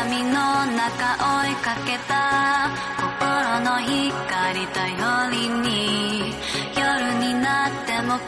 [0.00, 6.32] 闇の中追いかけた心の光頼りに。
[6.74, 8.18] 夜になっても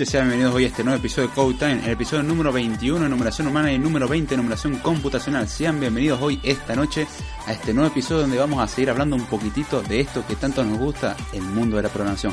[0.00, 3.02] noches, sean bienvenidos hoy a este nuevo episodio de Code Time, el episodio número 21
[3.02, 5.46] de numeración humana y el número 20 de numeración computacional.
[5.46, 7.06] Sean bienvenidos hoy, esta noche,
[7.46, 10.64] a este nuevo episodio donde vamos a seguir hablando un poquitito de esto que tanto
[10.64, 12.32] nos gusta, el mundo de la programación.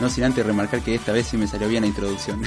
[0.00, 2.40] No sin antes remarcar que esta vez sí me salió bien la introducción.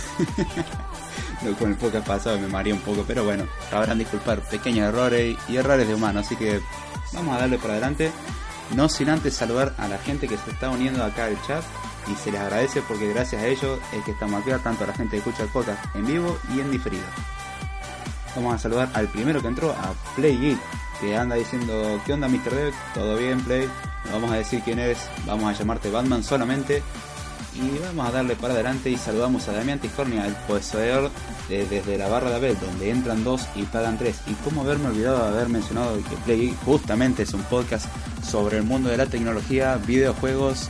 [1.59, 5.57] Con el podcast pasado me mareé un poco, pero bueno, sabrán disculpar pequeños errores y
[5.57, 6.59] errores de humano, así que
[7.13, 8.11] vamos a darle para adelante.
[8.75, 11.63] No sin antes saludar a la gente que se está uniendo acá al chat
[12.07, 14.93] y se les agradece porque gracias a ellos es que estamos acá, tanto a la
[14.93, 17.03] gente que escucha el podcast en vivo y en diferido.
[18.35, 20.59] Vamos a saludar al primero que entró, a Play Geek,
[20.99, 22.51] que anda diciendo, ¿qué onda Mr.
[22.51, 22.73] Dev?
[22.93, 23.69] ¿Todo bien Play?
[24.05, 26.83] No vamos a decir quién eres, vamos a llamarte Batman solamente.
[27.53, 31.09] Y vamos a darle para adelante y saludamos a Damián Tiscornia, el poseedor
[31.47, 34.19] de desde la barra de Abel, donde entran dos y pagan tres.
[34.27, 37.87] Y cómo haberme olvidado de haber mencionado que Play justamente es un podcast
[38.21, 40.69] sobre el mundo de la tecnología, videojuegos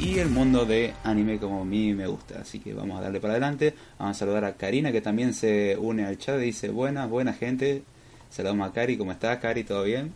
[0.00, 2.40] y el mundo de anime como a mí me gusta.
[2.40, 3.74] Así que vamos a darle para adelante.
[3.98, 7.82] Vamos a saludar a Karina que también se une al chat dice buena, buena gente.
[8.30, 9.64] Saludamos a Cari, ¿cómo estás Cari?
[9.64, 10.12] ¿Todo bien?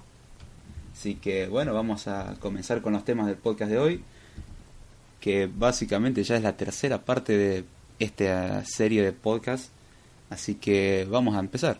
[0.94, 4.04] Así que bueno, vamos a comenzar con los temas del podcast de hoy.
[5.20, 7.64] Que básicamente ya es la tercera parte de
[7.98, 9.70] esta serie de podcast.
[10.30, 11.78] Así que vamos a empezar.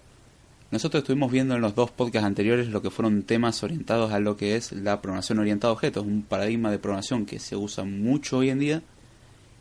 [0.70, 4.36] Nosotros estuvimos viendo en los dos podcasts anteriores lo que fueron temas orientados a lo
[4.36, 8.38] que es la programación orientada a objetos, un paradigma de programación que se usa mucho
[8.38, 8.82] hoy en día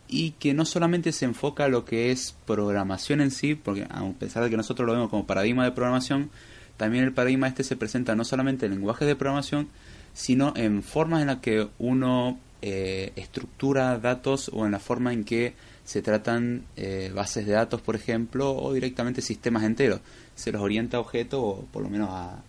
[0.08, 4.04] y que no solamente se enfoca a lo que es programación en sí, porque a
[4.18, 6.30] pesar de que nosotros lo vemos como paradigma de programación,
[6.76, 9.68] también el paradigma este se presenta no solamente en lenguajes de programación,
[10.12, 15.24] sino en formas en las que uno eh, estructura datos o en la forma en
[15.24, 15.54] que
[15.84, 20.00] se tratan eh, bases de datos, por ejemplo, o directamente sistemas enteros.
[20.34, 22.42] Se los orienta a objetos o por lo menos a...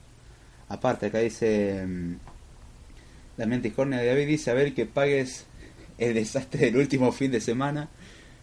[0.69, 1.85] Aparte, acá dice...
[1.85, 2.15] mm,
[3.37, 5.45] La mente Cornea de David dice, a ver, que pagues
[5.97, 7.89] el desastre del último fin de semana.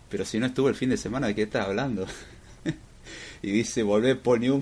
[0.08, 2.06] Pero si no estuvo el fin de semana, ¿de qué estás hablando?
[3.42, 4.60] y dice, volvé Ponium.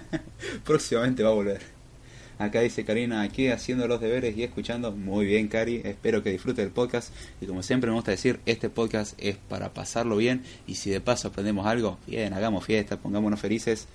[0.64, 1.75] Próximamente va a volver.
[2.38, 4.92] Acá dice Karina, aquí haciendo los deberes y escuchando.
[4.92, 5.80] Muy bien, Cari.
[5.84, 7.10] Espero que disfrute el podcast.
[7.40, 10.42] Y como siempre me gusta decir, este podcast es para pasarlo bien.
[10.66, 13.88] Y si de paso aprendemos algo, bien, hagamos fiesta, pongámonos felices.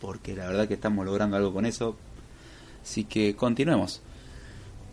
[0.00, 1.96] Porque la verdad que estamos logrando algo con eso.
[2.80, 4.02] Así que continuemos.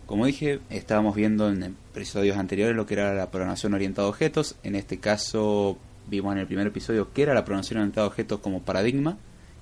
[0.06, 4.56] Como dije, estábamos viendo en episodios anteriores lo que era la programación orientada a objetos.
[4.64, 5.78] En este caso,
[6.08, 9.18] vimos en el primer episodio qué era la programación orientada a objetos como paradigma.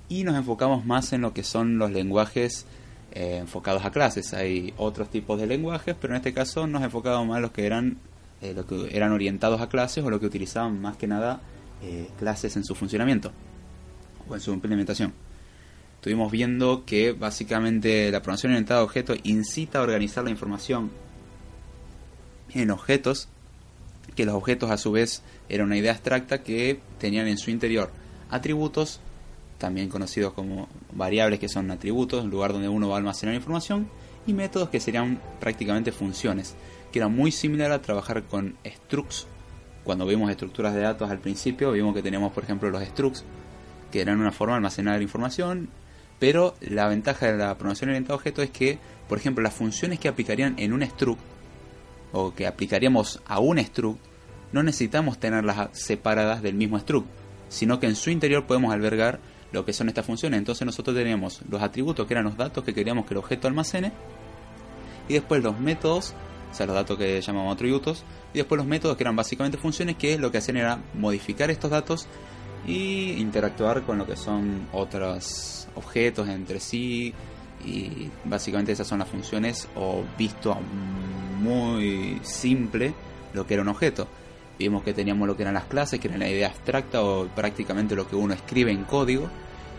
[0.08, 2.64] Y nos enfocamos más en lo que son los lenguajes
[3.18, 4.34] eh, enfocados a clases.
[4.34, 7.64] Hay otros tipos de lenguajes, pero en este caso nos enfocamos más en los que
[7.64, 7.96] eran,
[8.42, 11.40] eh, los que eran orientados a clases o los que utilizaban más que nada
[11.82, 13.32] eh, clases en su funcionamiento
[14.28, 15.14] o en su implementación.
[15.94, 20.90] Estuvimos viendo que básicamente la programación orientada a objetos incita a organizar la información
[22.52, 23.30] en objetos,
[24.14, 27.90] que los objetos a su vez eran una idea abstracta que tenían en su interior
[28.28, 29.00] atributos,
[29.58, 33.88] también conocidos como variables que son atributos, lugar donde uno va a almacenar información,
[34.26, 36.54] y métodos que serían prácticamente funciones,
[36.92, 39.26] que era muy similar a trabajar con structs.
[39.84, 43.24] Cuando vimos estructuras de datos al principio, vimos que teníamos por ejemplo los structs,
[43.90, 45.68] que eran una forma de almacenar información,
[46.18, 50.00] pero la ventaja de la programación orientada a objetos es que, por ejemplo, las funciones
[50.00, 51.20] que aplicarían en un struct
[52.12, 54.00] o que aplicaríamos a un struct,
[54.52, 57.06] no necesitamos tenerlas separadas del mismo struct,
[57.48, 59.20] sino que en su interior podemos albergar
[59.52, 60.38] lo que son estas funciones.
[60.38, 63.92] Entonces nosotros tenemos los atributos que eran los datos que queríamos que el objeto almacene,
[65.08, 66.14] y después los métodos,
[66.50, 68.04] o sea, los datos que llamamos atributos,
[68.34, 71.70] y después los métodos que eran básicamente funciones que lo que hacían era modificar estos
[71.70, 72.06] datos
[72.66, 77.14] y interactuar con lo que son otros objetos entre sí
[77.64, 80.56] y básicamente esas son las funciones o visto
[81.40, 82.92] muy simple
[83.32, 84.08] lo que era un objeto
[84.58, 87.94] vimos que teníamos lo que eran las clases que era la idea abstracta o prácticamente
[87.94, 89.28] lo que uno escribe en código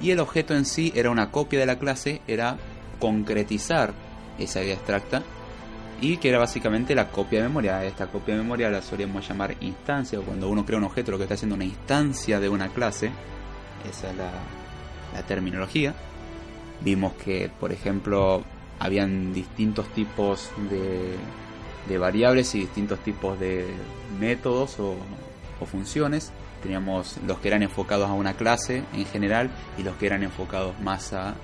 [0.01, 2.57] y el objeto en sí era una copia de la clase era
[2.99, 3.93] concretizar
[4.37, 5.23] esa idea abstracta
[5.99, 7.83] y que era básicamente la copia de memoria.
[7.83, 11.17] Esta copia de memoria la solíamos llamar instancia, o cuando uno crea un objeto lo
[11.17, 13.11] que está haciendo es una instancia de una clase,
[13.89, 14.31] esa es la,
[15.27, 15.95] terminología.
[16.81, 18.43] Vimos que, por ejemplo,
[18.77, 21.15] habían distintos tipos de,
[21.87, 23.65] de variables y distintos tipos de
[24.19, 24.95] métodos o,
[25.65, 26.31] funciones.
[26.61, 30.79] Teníamos los que eran enfocados a una clase en general y los que eran enfocados
[30.79, 31.35] más a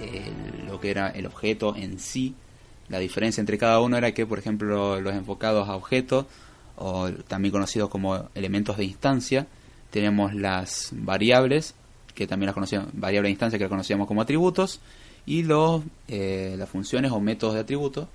[0.00, 0.30] eh,
[0.68, 2.34] lo que era el objeto en sí.
[2.88, 6.26] La diferencia entre cada uno era que, por ejemplo, los enfocados a objetos,
[6.76, 9.46] o también conocidos como elementos de instancia,
[9.90, 11.74] tenemos las variables,
[12.14, 14.80] que también las conocíamos, variables de instancia que las conocíamos como atributos,
[15.26, 18.08] y los, eh, las funciones o métodos de atributos,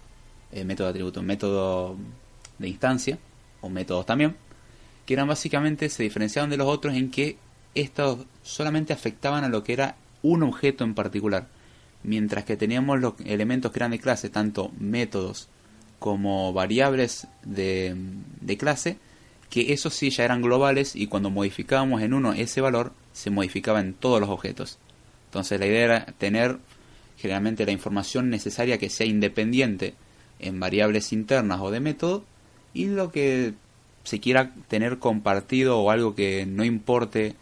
[0.53, 1.97] eh, método de atributo, método
[2.59, 3.17] de instancia,
[3.61, 4.35] o métodos también,
[5.05, 7.37] que eran básicamente, se diferenciaban de los otros en que
[7.75, 11.47] estos solamente afectaban a lo que era un objeto en particular
[12.03, 15.47] mientras que teníamos los elementos que eran de clase, tanto métodos
[15.99, 17.95] como variables de,
[18.41, 18.97] de, clase,
[19.49, 23.79] que esos sí ya eran globales y cuando modificábamos en uno ese valor, se modificaba
[23.79, 24.79] en todos los objetos.
[25.27, 26.57] Entonces la idea era tener
[27.17, 29.93] generalmente la información necesaria que sea independiente
[30.43, 32.23] en variables internas o de método
[32.73, 33.53] y lo que
[34.03, 37.35] se quiera tener compartido o algo que no importe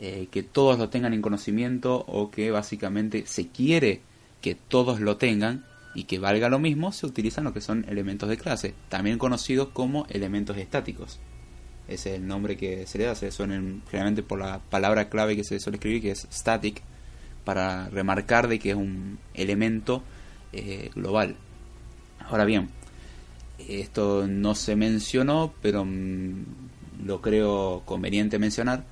[0.00, 4.00] eh, que todos lo tengan en conocimiento o que básicamente se quiere
[4.40, 5.64] que todos lo tengan
[5.94, 9.68] y que valga lo mismo, se utilizan lo que son elementos de clase, también conocidos
[9.72, 11.18] como elementos estáticos.
[11.88, 15.36] Ese es el nombre que se le da, se suelen generalmente por la palabra clave
[15.36, 16.82] que se suele escribir, que es static,
[17.44, 20.02] para remarcar de que es un elemento
[20.52, 21.36] eh, global.
[22.28, 22.70] Ahora bien,
[23.58, 26.44] esto no se mencionó, pero mmm,
[27.04, 28.84] lo creo conveniente mencionar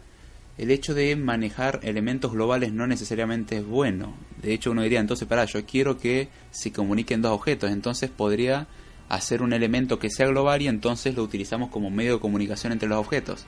[0.56, 4.14] el hecho de manejar elementos globales no necesariamente es bueno.
[4.40, 8.68] De hecho, uno diría, entonces, para, yo quiero que se comuniquen dos objetos, entonces podría
[9.08, 12.88] hacer un elemento que sea global y entonces lo utilizamos como medio de comunicación entre
[12.88, 13.46] los objetos.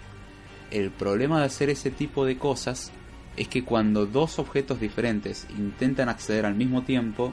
[0.71, 2.91] El problema de hacer ese tipo de cosas
[3.37, 7.33] es que cuando dos objetos diferentes intentan acceder al mismo tiempo,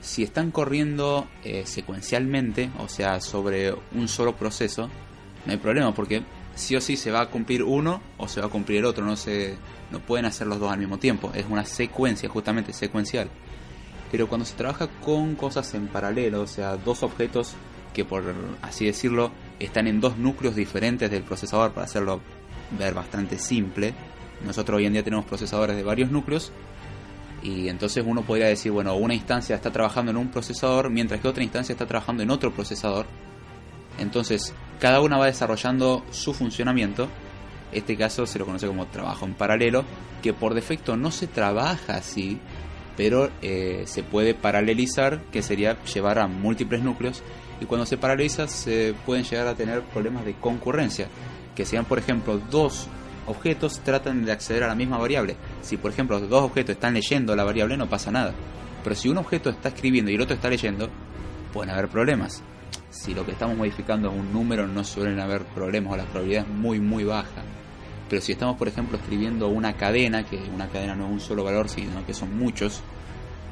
[0.00, 4.88] si están corriendo eh, secuencialmente, o sea, sobre un solo proceso,
[5.46, 6.22] no hay problema porque
[6.54, 9.04] sí o sí se va a cumplir uno o se va a cumplir el otro,
[9.04, 9.56] no se
[9.90, 13.28] no pueden hacer los dos al mismo tiempo, es una secuencia justamente secuencial.
[14.10, 17.54] Pero cuando se trabaja con cosas en paralelo, o sea, dos objetos
[17.92, 18.22] que por
[18.62, 22.20] así decirlo están en dos núcleos diferentes del procesador para hacerlo
[22.78, 23.94] ver bastante simple.
[24.44, 26.52] Nosotros hoy en día tenemos procesadores de varios núcleos
[27.42, 31.28] y entonces uno podría decir, bueno, una instancia está trabajando en un procesador mientras que
[31.28, 33.06] otra instancia está trabajando en otro procesador.
[33.98, 37.08] Entonces, cada una va desarrollando su funcionamiento.
[37.72, 39.84] Este caso se lo conoce como trabajo en paralelo,
[40.22, 42.38] que por defecto no se trabaja así,
[42.96, 47.22] pero eh, se puede paralelizar, que sería llevar a múltiples núcleos,
[47.60, 51.08] y cuando se paraleliza se pueden llegar a tener problemas de concurrencia,
[51.54, 52.88] que sean por ejemplo dos
[53.26, 55.36] objetos tratan de acceder a la misma variable.
[55.62, 58.34] Si por ejemplo los dos objetos están leyendo la variable no pasa nada,
[58.82, 60.88] pero si un objeto está escribiendo y el otro está leyendo,
[61.52, 62.42] pueden haber problemas
[62.90, 66.42] si lo que estamos modificando es un número no suelen haber problemas o la probabilidad
[66.42, 67.42] es muy muy baja.
[68.08, 71.44] Pero si estamos por ejemplo escribiendo una cadena, que una cadena no es un solo
[71.44, 72.82] valor, sino que son muchos,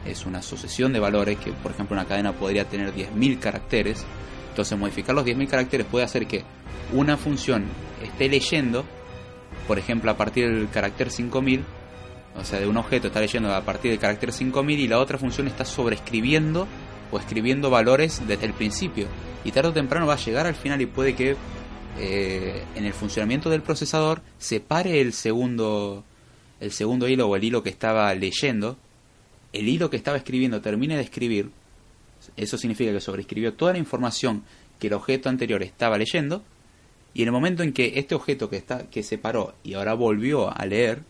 [0.05, 4.05] es una sucesión de valores que, por ejemplo, una cadena podría tener 10.000 caracteres.
[4.51, 6.45] Entonces, modificar los 10.000 caracteres puede hacer que
[6.93, 7.67] una función
[8.03, 8.85] esté leyendo,
[9.69, 11.65] por ejemplo, a partir del carácter 5000,
[12.37, 15.19] o sea, de un objeto está leyendo a partir del carácter 5000 y la otra
[15.19, 16.67] función está sobreescribiendo
[17.11, 19.07] o escribiendo valores desde el principio.
[19.45, 21.37] Y tarde o temprano va a llegar al final y puede que
[21.99, 26.05] eh, en el funcionamiento del procesador separe el segundo
[26.61, 28.77] el segundo hilo o el hilo que estaba leyendo,
[29.53, 31.51] el hilo que estaba escribiendo termine de escribir,
[32.37, 34.43] eso significa que sobreescribió toda la información
[34.79, 36.43] que el objeto anterior estaba leyendo,
[37.15, 39.95] y en el momento en que este objeto que está que se paró y ahora
[39.95, 41.03] volvió a leer,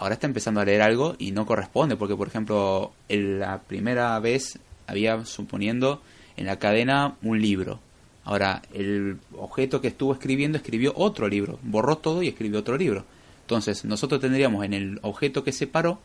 [0.00, 4.18] ahora está empezando a leer algo y no corresponde, porque por ejemplo, en la primera
[4.18, 6.00] vez había suponiendo
[6.38, 7.80] en la cadena un libro.
[8.24, 13.04] Ahora, el objeto que estuvo escribiendo escribió otro libro, borró todo y escribió otro libro.
[13.42, 15.98] Entonces, nosotros tendríamos en el objeto que separó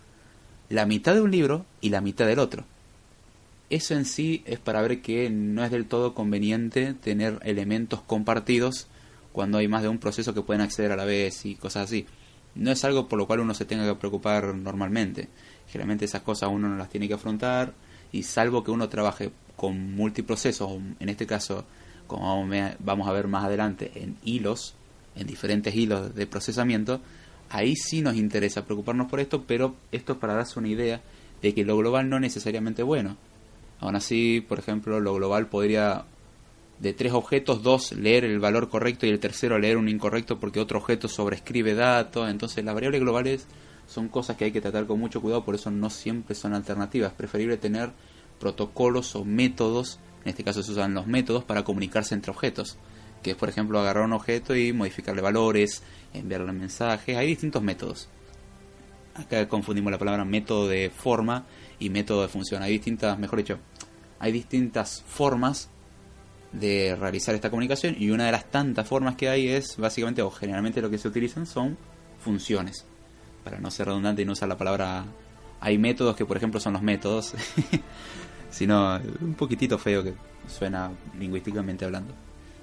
[0.68, 2.66] la mitad de un libro y la mitad del otro.
[3.70, 8.88] Eso en sí es para ver que no es del todo conveniente tener elementos compartidos
[9.32, 12.06] cuando hay más de un proceso que pueden acceder a la vez y cosas así.
[12.56, 15.28] No es algo por lo cual uno se tenga que preocupar normalmente.
[15.68, 17.74] Generalmente esas cosas uno no las tiene que afrontar
[18.12, 21.66] y salvo que uno trabaje con multiprocesos, en este caso,
[22.08, 22.48] como
[22.80, 24.76] vamos a ver más adelante, en hilos,
[25.16, 27.02] en diferentes hilos de procesamiento,
[27.50, 31.02] ahí sí nos interesa preocuparnos por esto, pero esto es para darse una idea
[31.42, 33.18] de que lo global no es necesariamente bueno.
[33.80, 36.06] Aún así, por ejemplo, lo global podría
[36.80, 40.60] de tres objetos, dos leer el valor correcto y el tercero leer un incorrecto porque
[40.60, 42.30] otro objeto sobrescribe datos.
[42.30, 43.48] Entonces las variables globales
[43.88, 47.12] son cosas que hay que tratar con mucho cuidado, por eso no siempre son alternativas.
[47.12, 47.92] Es preferible tener
[48.40, 52.78] protocolos o métodos, en este caso se usan los métodos para comunicarse entre objetos,
[53.24, 58.10] que es por ejemplo agarrar un objeto y modificarle valores, enviarle mensajes, hay distintos métodos.
[59.14, 61.46] Acá confundimos la palabra método de forma
[61.80, 62.62] y método de función.
[62.64, 63.60] Hay distintas, mejor dicho,
[64.20, 65.70] hay distintas formas
[66.60, 70.32] de realizar esta comunicación y una de las tantas formas que hay es básicamente o
[70.32, 71.78] generalmente lo que se utilizan son
[72.20, 72.86] funciones.
[73.44, 75.06] Para no ser redundante y no usar la palabra
[75.60, 77.34] hay métodos que por ejemplo son los métodos,
[78.50, 80.14] sino un poquitito feo que
[80.48, 82.14] suena lingüísticamente hablando.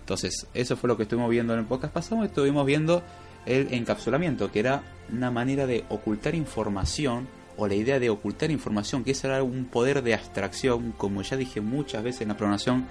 [0.00, 3.02] Entonces, eso fue lo que estuvimos viendo en el podcast pasado, estuvimos viendo
[3.46, 9.04] el encapsulamiento, que era una manera de ocultar información o la idea de ocultar información,
[9.04, 12.86] que ese era un poder de abstracción, como ya dije muchas veces en la programación,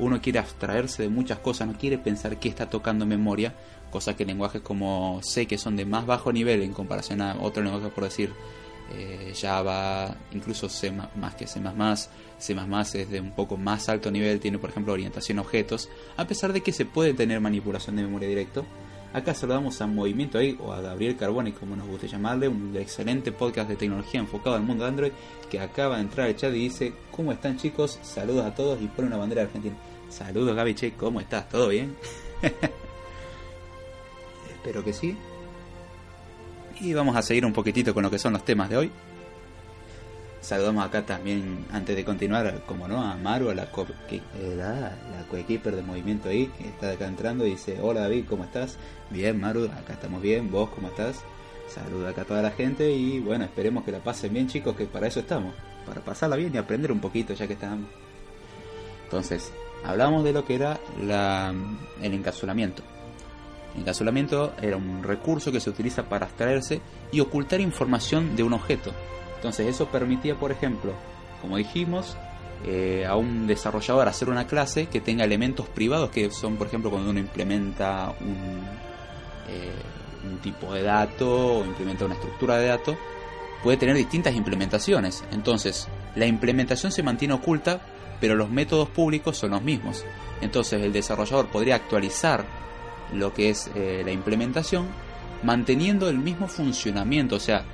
[0.00, 3.54] uno quiere abstraerse de muchas cosas, no quiere pensar qué está tocando memoria,
[3.90, 7.64] cosa que lenguajes como C, que son de más bajo nivel en comparación a otros
[7.64, 8.32] lenguajes, por decir
[8.92, 11.60] eh, Java, incluso C más que C++,
[12.38, 12.56] C++
[12.94, 16.52] es de un poco más alto nivel, tiene por ejemplo orientación a objetos, a pesar
[16.52, 18.64] de que se puede tener manipulación de memoria directo.
[19.12, 23.32] Acá saludamos a Movimiento ahí, o a Gabriel Carboni, como nos guste llamarle, un excelente
[23.32, 25.12] podcast de tecnología enfocado al mundo de Android,
[25.50, 27.98] que acaba de entrar al chat y dice, ¿cómo están chicos?
[28.02, 29.74] Saludos a todos y pone una bandera argentina.
[30.08, 31.48] Saludos Gaby, che, ¿cómo estás?
[31.48, 31.96] ¿Todo bien?
[34.52, 35.16] Espero que sí.
[36.80, 38.90] Y vamos a seguir un poquitito con lo que son los temas de hoy.
[40.40, 44.96] Saludamos acá también, antes de continuar, como no, a Maru, a la, eh, la,
[45.70, 48.78] de Movimiento ahí, que está acá entrando y dice, hola David, ¿cómo estás?
[49.10, 51.22] Bien, Maru, acá estamos bien, vos, ¿cómo estás?
[51.68, 54.86] Saluda acá a toda la gente y bueno, esperemos que la pasen bien chicos, que
[54.86, 55.54] para eso estamos,
[55.86, 57.88] para pasarla bien y aprender un poquito ya que estamos.
[59.04, 59.52] Entonces,
[59.84, 61.52] hablamos de lo que era la,
[62.00, 62.82] el encapsulamiento.
[63.74, 66.80] El encapsulamiento era un recurso que se utiliza para abstraerse
[67.12, 68.92] y ocultar información de un objeto.
[69.40, 70.92] Entonces eso permitía, por ejemplo,
[71.40, 72.18] como dijimos,
[72.66, 76.90] eh, a un desarrollador hacer una clase que tenga elementos privados, que son, por ejemplo,
[76.90, 78.60] cuando uno implementa un,
[79.48, 79.72] eh,
[80.42, 82.96] tipo de dato o implementa una estructura de datos,
[83.62, 85.24] puede tener distintas implementaciones.
[85.32, 87.80] Entonces, la implementación se mantiene oculta,
[88.20, 90.04] pero los métodos públicos son los mismos.
[90.42, 92.44] Entonces, el desarrollador podría actualizar
[93.14, 94.86] lo que es eh, la implementación
[95.42, 97.64] manteniendo el mismo funcionamiento, o sea,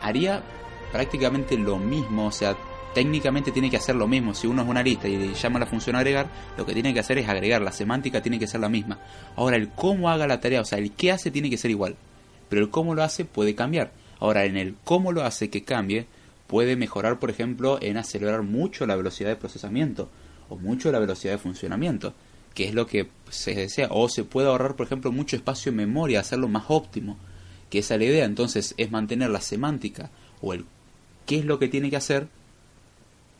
[0.00, 0.44] haría
[0.92, 2.56] prácticamente lo mismo, o sea,
[2.94, 4.34] técnicamente tiene que hacer lo mismo.
[4.34, 7.18] Si uno es una lista y llama la función agregar, lo que tiene que hacer
[7.18, 8.98] es agregar, la semántica tiene que ser la misma.
[9.36, 11.96] Ahora, el cómo haga la tarea, o sea, el qué hace tiene que ser igual,
[12.48, 13.92] pero el cómo lo hace puede cambiar.
[14.20, 16.06] Ahora, en el cómo lo hace que cambie,
[16.46, 20.08] puede mejorar, por ejemplo, en acelerar mucho la velocidad de procesamiento
[20.48, 22.14] o mucho la velocidad de funcionamiento
[22.58, 25.76] que es lo que se desea, o se puede ahorrar, por ejemplo, mucho espacio en
[25.76, 27.16] memoria, hacerlo más óptimo,
[27.70, 30.64] que esa es la idea, entonces es mantener la semántica o el
[31.28, 32.26] qué es lo que tiene que hacer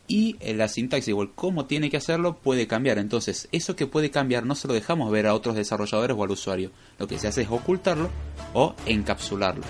[0.07, 4.45] y la sintaxis o cómo tiene que hacerlo puede cambiar, entonces eso que puede cambiar
[4.45, 7.41] no se lo dejamos ver a otros desarrolladores o al usuario, lo que se hace
[7.41, 8.09] es ocultarlo
[8.53, 9.65] o encapsularlo,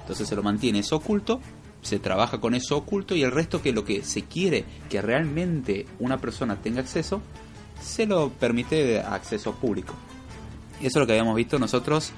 [0.00, 1.40] entonces se lo mantiene eso oculto
[1.82, 5.86] se trabaja con eso oculto y el resto que lo que se quiere que realmente
[5.98, 7.22] una persona tenga acceso,
[7.80, 9.94] se lo permite acceso público.
[10.80, 12.12] Eso es lo que habíamos visto nosotros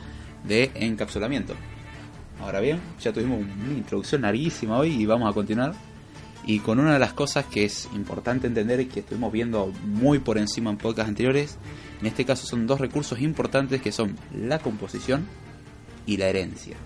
[0.45, 1.55] de encapsulamiento.
[2.41, 5.75] Ahora bien, ya tuvimos una introducción larguísima hoy y vamos a continuar.
[6.47, 10.21] Y con una de las cosas que es importante entender y que estuvimos viendo muy
[10.21, 11.59] por encima en podcasts anteriores,
[12.01, 15.27] en este caso son dos recursos importantes que son la composición
[16.07, 16.77] y la herencia.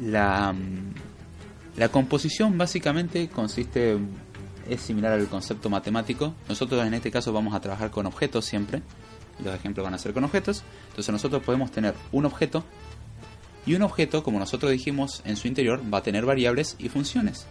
[0.00, 0.94] La, mm,
[1.76, 3.96] la composición básicamente consiste,
[4.68, 6.34] es similar al concepto matemático.
[6.48, 8.82] Nosotros en este caso vamos a trabajar con objetos siempre.
[9.42, 10.62] Los ejemplos van a ser con objetos.
[10.90, 12.64] Entonces nosotros podemos tener un objeto
[13.66, 17.46] y un objeto, como nosotros dijimos, en su interior va a tener variables y funciones.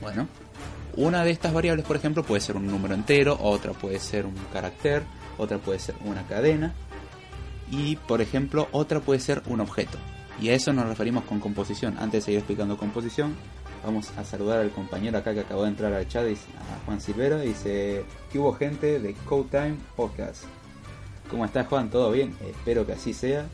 [0.00, 0.28] Bueno,
[0.94, 4.34] una de estas variables, por ejemplo, puede ser un número entero, otra puede ser un
[4.52, 5.02] carácter,
[5.38, 6.74] otra puede ser una cadena
[7.70, 9.98] y, por ejemplo, otra puede ser un objeto.
[10.40, 11.96] Y a eso nos referimos con composición.
[11.98, 13.34] Antes de seguir explicando composición,
[13.84, 17.40] vamos a saludar al compañero acá que acabó de entrar al chat, a Juan Silvera,
[17.40, 20.44] dice que hubo gente de Code Time Podcast.
[21.30, 21.90] ¿Cómo estás Juan?
[21.90, 22.36] ¿Todo bien?
[22.40, 23.46] Espero que así sea.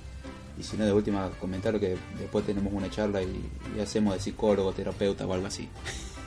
[0.58, 4.20] Y si no, de última comentario que después tenemos una charla y, y hacemos de
[4.20, 5.68] psicólogo, terapeuta o algo así.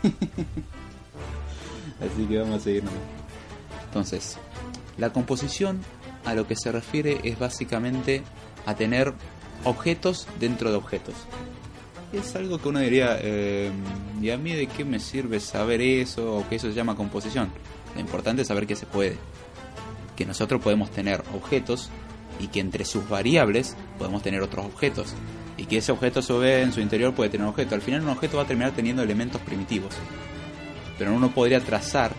[2.01, 2.99] así que vamos a seguir nomás.
[3.85, 4.37] Entonces,
[4.97, 5.79] la composición
[6.25, 8.21] a lo que se refiere es básicamente
[8.65, 9.13] a tener
[9.63, 11.15] objetos dentro de objetos.
[12.11, 13.71] Es algo que uno diría, eh,
[14.21, 17.49] ¿y a mí de qué me sirve saber eso o que eso se llama composición?
[17.95, 19.17] Lo importante es saber que se puede.
[20.17, 21.89] Que nosotros podemos tener objetos
[22.39, 25.13] y que entre sus variables podemos tener otros objetos.
[25.57, 27.75] Y que ese objeto vez en su interior puede tener un objeto.
[27.75, 29.93] Al final un objeto va a terminar teniendo elementos primitivos.
[30.97, 32.13] Pero uno podría trazar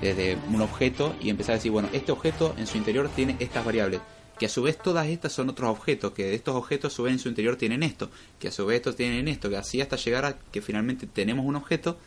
[0.00, 3.64] desde un objeto y empezar a decir, bueno, este objeto en su interior tiene estas
[3.64, 4.00] variables,
[4.36, 7.12] que a su vez todas estas son otros objetos, que estos objetos a su vez
[7.12, 9.96] en su interior tienen esto, que a su vez estos tienen esto, que así hasta
[9.96, 11.98] llegar a que finalmente tenemos un objeto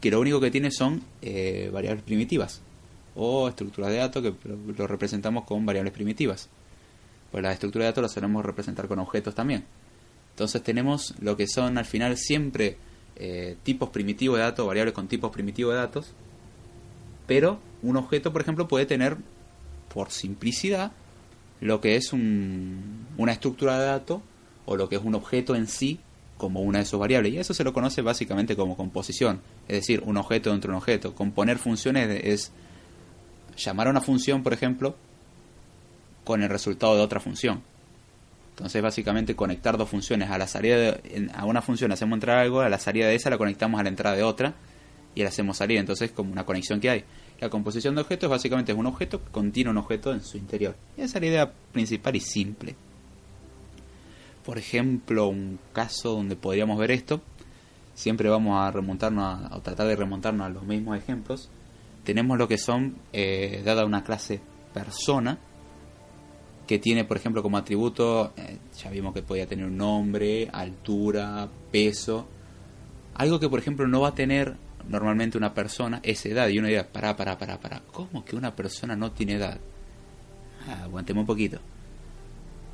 [0.00, 2.60] que lo único que tiene son eh, variables primitivas
[3.16, 4.34] o estructuras de datos que
[4.76, 6.48] lo, representamos con variables primitivas.
[7.30, 9.64] Pues las estructuras de datos las solemos representar con objetos también.
[10.30, 12.76] Entonces tenemos lo que son al final siempre
[13.16, 16.12] eh, tipos primitivos de datos, variables con tipos primitivos de datos,
[17.26, 19.16] pero un objeto, por ejemplo, puede tener,
[19.92, 20.92] por simplicidad,
[21.60, 24.20] lo que es un- una estructura de datos
[24.66, 26.00] o lo que es un objeto en sí
[26.36, 27.32] como una de sus variables.
[27.32, 30.78] Y eso se lo conoce básicamente como composición, es decir, un objeto dentro de un
[30.78, 31.14] objeto.
[31.14, 32.50] Componer funciones es
[33.56, 34.96] llamar a una función, por ejemplo,
[36.24, 37.62] con el resultado de otra función.
[38.50, 40.30] Entonces, básicamente, conectar dos funciones.
[40.30, 43.30] A la salida de, a una función hacemos entrar algo, a la salida de esa
[43.30, 44.54] la conectamos a la entrada de otra
[45.14, 45.78] y la hacemos salir.
[45.78, 47.04] Entonces, como una conexión que hay.
[47.40, 50.76] La composición de objetos básicamente es un objeto que contiene un objeto en su interior.
[50.96, 52.76] Y esa es la idea principal y simple.
[54.44, 57.22] Por ejemplo, un caso donde podríamos ver esto,
[57.94, 61.50] siempre vamos a remontarnos a, o tratar de remontarnos a los mismos ejemplos.
[62.04, 64.40] Tenemos lo que son, eh, dada una clase
[64.72, 65.38] persona,
[66.66, 71.48] que tiene, por ejemplo, como atributo, eh, ya vimos que podía tener un nombre, altura,
[71.70, 72.26] peso.
[73.14, 74.56] Algo que, por ejemplo, no va a tener
[74.88, 76.48] normalmente una persona es edad.
[76.48, 77.82] Y uno dirá, pará, pará, pará, pará.
[77.92, 79.58] ¿Cómo que una persona no tiene edad?
[80.66, 81.58] Ah, aguantemos un poquito.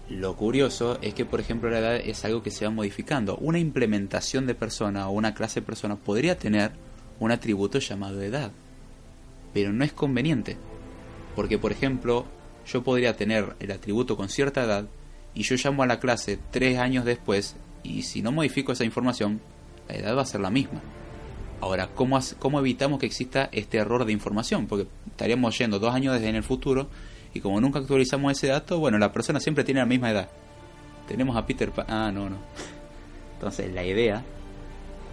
[0.09, 3.37] Lo curioso es que, por ejemplo, la edad es algo que se va modificando.
[3.37, 6.73] Una implementación de persona o una clase persona podría tener
[7.21, 8.51] un atributo llamado edad.
[9.53, 10.57] Pero no es conveniente.
[11.35, 12.27] Porque, por ejemplo,
[12.67, 14.87] yo podría tener el atributo con cierta edad
[15.35, 19.41] y yo llamo a la clase tres años después y si no modifico esa información,
[19.89, 20.81] la edad va a ser la misma.
[21.61, 24.67] Ahora, ¿cómo, ¿cómo evitamos que exista este error de información?
[24.67, 26.89] Porque estaríamos yendo dos años desde en el futuro
[27.35, 30.29] y como nunca actualizamos ese dato, bueno, la persona siempre tiene la misma edad.
[31.07, 31.87] Tenemos a Peter Pan...
[31.89, 32.37] Ah, no, no.
[33.35, 34.23] Entonces, la idea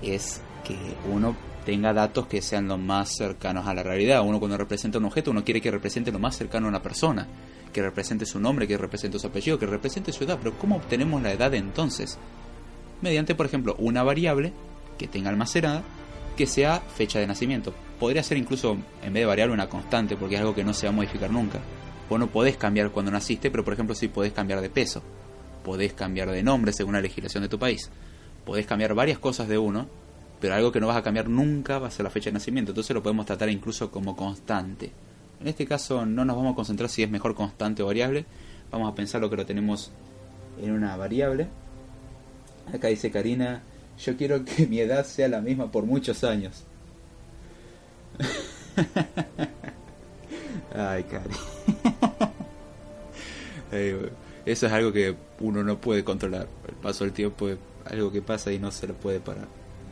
[0.02, 0.78] es que
[1.12, 1.36] uno
[1.68, 4.22] tenga datos que sean lo más cercanos a la realidad.
[4.26, 7.28] Uno cuando representa un objeto, uno quiere que represente lo más cercano a una persona,
[7.74, 10.38] que represente su nombre, que represente su apellido, que represente su edad.
[10.42, 12.18] Pero ¿cómo obtenemos la edad entonces?
[13.02, 14.54] Mediante, por ejemplo, una variable
[14.98, 15.84] que tenga almacenada
[16.38, 17.74] que sea fecha de nacimiento.
[18.00, 20.88] Podría ser incluso, en vez de variable, una constante, porque es algo que no se
[20.88, 21.60] va a modificar nunca.
[22.10, 25.04] Vos no podés cambiar cuando naciste, pero por ejemplo sí podés cambiar de peso.
[25.66, 27.92] Podés cambiar de nombre según la legislación de tu país.
[28.46, 29.90] Podés cambiar varias cosas de uno,
[30.40, 32.72] pero algo que no vas a cambiar nunca va a ser la fecha de nacimiento.
[32.72, 34.92] Entonces lo podemos tratar incluso como constante.
[35.40, 38.26] En este caso no nos vamos a concentrar si es mejor constante o variable.
[38.72, 39.92] Vamos a pensar lo que lo tenemos
[40.62, 41.48] en una variable.
[42.74, 43.64] Acá dice Karina,
[44.00, 46.64] yo quiero que mi edad sea la misma por muchos años.
[50.76, 51.06] Ay.
[53.72, 54.12] Ay, güey.
[54.46, 56.48] Eso es algo que uno no puede controlar.
[56.68, 57.50] El paso del tiempo
[57.84, 59.48] algo que pasa y no se lo puede parar.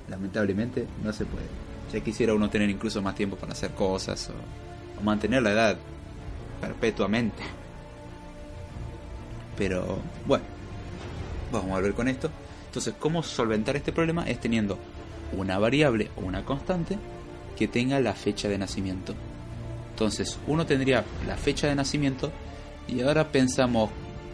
[0.09, 1.47] Lamentablemente no se puede.
[1.91, 5.77] Ya quisiera uno tener incluso más tiempo para hacer cosas o, mantener la edad
[6.61, 7.43] perpetuamente.
[9.57, 10.45] Pero bueno,
[11.51, 12.29] vamos a ver con esto.
[12.67, 14.27] Entonces, ¿cómo solventar este problema?
[14.27, 14.77] Es teniendo
[15.37, 16.97] una variable o una constante
[17.57, 19.15] que tenga la fecha de nacimiento.
[19.91, 22.31] Entonces, uno tendría la fecha de nacimiento
[22.87, 23.89] y ahora pensamos,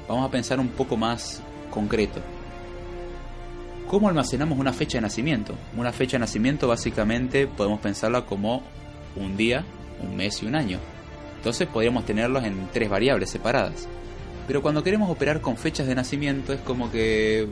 [0.08, 2.20] vamos a pensar un poco más concreto.
[3.92, 5.54] ¿Cómo almacenamos una fecha de nacimiento?
[5.76, 8.64] Una fecha de nacimiento básicamente podemos pensarla como
[9.18, 9.66] un día,
[10.02, 10.80] un mes y un año.
[11.36, 13.90] Entonces podríamos tenerlos en tres variables separadas.
[14.48, 17.50] Pero cuando queremos operar con fechas de nacimiento es como que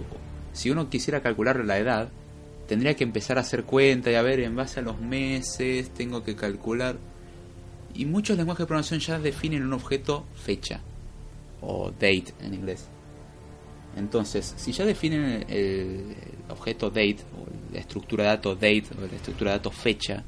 [0.53, 2.07] si uno quisiera calcular la edad,
[2.69, 6.23] tendría que empezar a hacer cuenta y a ver en base a los meses tengo
[6.23, 6.95] que calcular.
[7.93, 10.79] Y muchos lenguajes de programación ya definen un objeto fecha
[11.59, 12.87] o date en inglés.
[13.99, 16.15] Entonces, si ya definen el,
[16.49, 20.23] objeto date o la estructura de datos date o la estructura de datos fecha,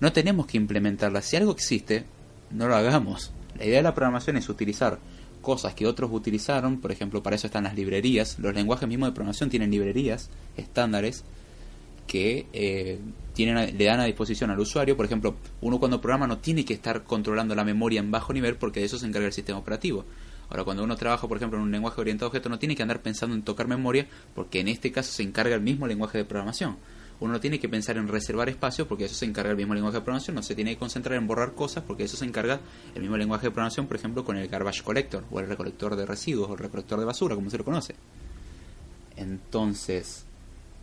[0.00, 1.22] no tenemos que implementarla.
[1.22, 2.04] Si algo existe,
[2.50, 3.32] no lo hagamos.
[3.58, 4.98] La idea de la programación es utilizar
[5.40, 8.38] cosas que otros utilizaron, por ejemplo, para eso están las librerías.
[8.38, 11.24] Los lenguajes mismos de programación tienen librerías estándares
[12.06, 12.98] que eh,
[13.34, 14.96] tienen, le dan a disposición al usuario.
[14.96, 18.56] Por ejemplo, uno cuando programa no tiene que estar controlando la memoria en bajo nivel
[18.56, 20.04] porque de eso se encarga el sistema operativo.
[20.50, 22.82] Ahora, cuando uno trabaja, por ejemplo, en un lenguaje orientado a objetos, no tiene que
[22.82, 26.24] andar pensando en tocar memoria porque en este caso se encarga el mismo lenguaje de
[26.24, 26.76] programación.
[27.20, 29.98] Uno no tiene que pensar en reservar espacio porque eso se encarga el mismo lenguaje
[29.98, 30.34] de programación.
[30.34, 32.60] No se tiene que concentrar en borrar cosas porque eso se encarga
[32.94, 36.06] el mismo lenguaje de programación, por ejemplo, con el garbage collector o el recolector de
[36.06, 37.94] residuos o el recolector de basura, como se lo conoce.
[39.16, 40.24] Entonces,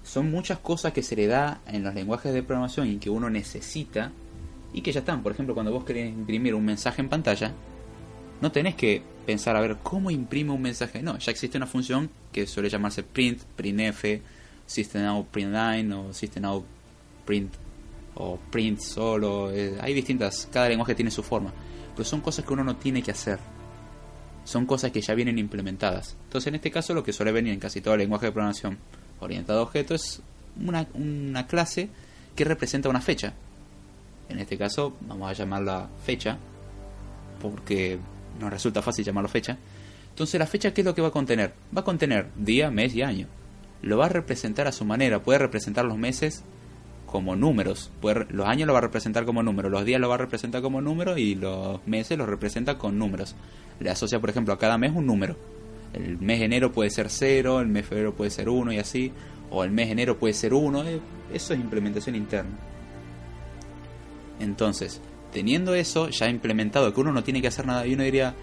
[0.03, 3.29] son muchas cosas que se le da en los lenguajes de programación y que uno
[3.29, 4.11] necesita
[4.73, 5.21] y que ya están.
[5.21, 7.53] Por ejemplo, cuando vos querés imprimir un mensaje en pantalla,
[8.41, 11.01] no tenés que pensar a ver cómo imprime un mensaje.
[11.01, 14.03] No, ya existe una función que suele llamarse print, printf,
[14.65, 16.43] system out print line o system
[17.25, 17.53] print
[18.15, 19.51] o print solo.
[19.51, 21.53] eh, hay distintas, cada lenguaje tiene su forma.
[21.95, 23.39] Pero son cosas que uno no tiene que hacer.
[24.43, 26.15] Son cosas que ya vienen implementadas.
[26.23, 28.77] Entonces, en este caso, lo que suele venir en casi todo el lenguaje de programación
[29.19, 30.21] orientado a objetos es
[30.65, 31.89] una, una clase
[32.35, 33.33] que representa una fecha.
[34.29, 36.37] En este caso, vamos a llamarla fecha,
[37.41, 37.99] porque
[38.41, 39.57] nos resulta fácil llamarlo fecha.
[40.09, 41.53] Entonces, la fecha, ¿qué es lo que va a contener?
[41.75, 43.27] Va a contener día, mes y año.
[43.81, 45.23] Lo va a representar a su manera.
[45.23, 46.43] Puede representar los meses
[47.05, 47.91] como números.
[48.01, 50.61] Puede, los años lo va a representar como números, los días lo va a representar
[50.61, 53.35] como números y los meses los representa con números.
[53.79, 55.35] Le asocia, por ejemplo, a cada mes un número.
[55.93, 58.77] El mes de enero puede ser 0, el mes de febrero puede ser 1 y
[58.79, 59.11] así.
[59.49, 60.83] O el mes de enero puede ser 1.
[60.85, 61.01] eh,
[61.33, 62.51] Eso es implementación interna.
[64.39, 68.35] Entonces, teniendo eso ya implementado, que uno no tiene que hacer nada, y uno diría,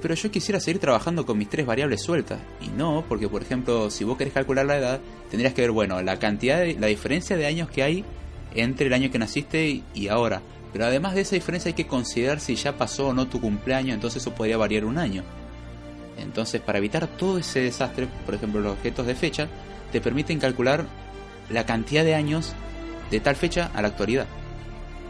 [0.00, 2.40] pero yo quisiera seguir trabajando con mis tres variables sueltas.
[2.60, 6.00] Y no, porque por ejemplo, si vos querés calcular la edad, tendrías que ver, bueno,
[6.02, 8.04] la cantidad, de, la diferencia de años que hay
[8.54, 10.42] entre el año que naciste y ahora.
[10.72, 13.94] Pero además de esa diferencia hay que considerar si ya pasó o no tu cumpleaños,
[13.94, 15.22] entonces eso podría variar un año.
[16.18, 19.48] Entonces, para evitar todo ese desastre, por ejemplo, los objetos de fecha,
[19.92, 20.84] te permiten calcular
[21.50, 22.54] la cantidad de años
[23.10, 24.26] de tal fecha a la actualidad.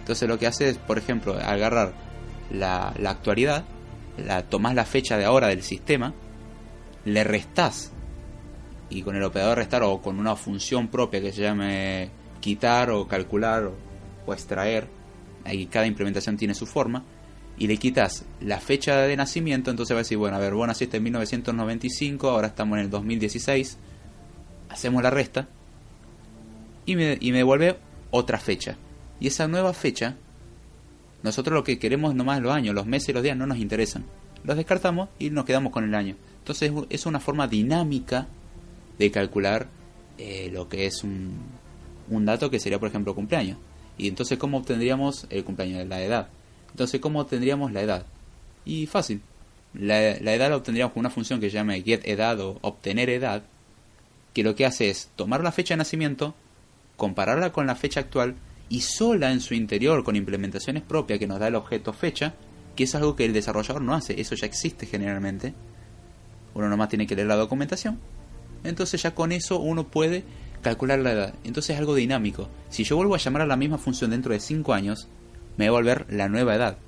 [0.05, 1.95] Entonces lo que hace es, por ejemplo, agarrar
[2.51, 3.65] la, actualidad,
[4.19, 6.13] la tomás la fecha de ahora del sistema,
[7.07, 7.91] le restás
[8.91, 13.09] y con el operador restar o con una función propia que se llame quitar o
[13.09, 13.71] calcular
[14.27, 14.89] o, extraer,
[15.43, 17.03] ahí cada implementación tiene su forma,
[17.57, 20.67] y le quitas la fecha de nacimiento, entonces va a decir, bueno, a ver, vos
[20.67, 23.79] naciste en 1995, ahora estamos en el 2016,
[24.69, 25.49] hacemos la resta
[26.85, 27.79] y me devuelve
[28.11, 28.77] otra fecha.
[29.21, 30.17] Y esa nueva fecha,
[31.23, 33.59] nosotros lo que queremos es nomás los años, los meses y los días no nos
[33.59, 34.05] interesan.
[34.45, 36.17] Los descartamos y nos quedamos con el año.
[36.39, 38.27] Entonces es una forma dinámica
[38.99, 39.69] de calcular
[40.19, 41.33] eh, lo que es un,
[42.09, 43.59] un dato que sería, por ejemplo, cumpleaños.
[43.97, 45.87] Y entonces, ¿cómo obtendríamos el cumpleaños?
[45.87, 46.29] La edad.
[46.71, 48.07] Entonces, ¿cómo obtendríamos la edad?
[48.65, 49.23] Y fácil.
[49.73, 53.45] La, la edad la obtendríamos con una función que se llama getEdad o obtener edad,
[54.33, 56.35] que lo que hace es tomar la fecha de nacimiento,
[56.97, 58.35] compararla con la fecha actual
[58.69, 62.35] y sola en su interior con implementaciones propias que nos da el objeto fecha,
[62.75, 65.55] que es algo que el desarrollador no hace, eso ya existe generalmente.
[66.55, 67.99] Uno nomás tiene que leer la documentación.
[68.63, 70.25] Entonces ya con eso uno puede
[70.63, 71.35] calcular la edad.
[71.45, 72.49] Entonces es algo dinámico.
[72.71, 75.09] Si yo vuelvo a llamar a la misma función dentro de 5 años,
[75.57, 76.79] me va a volver la nueva edad,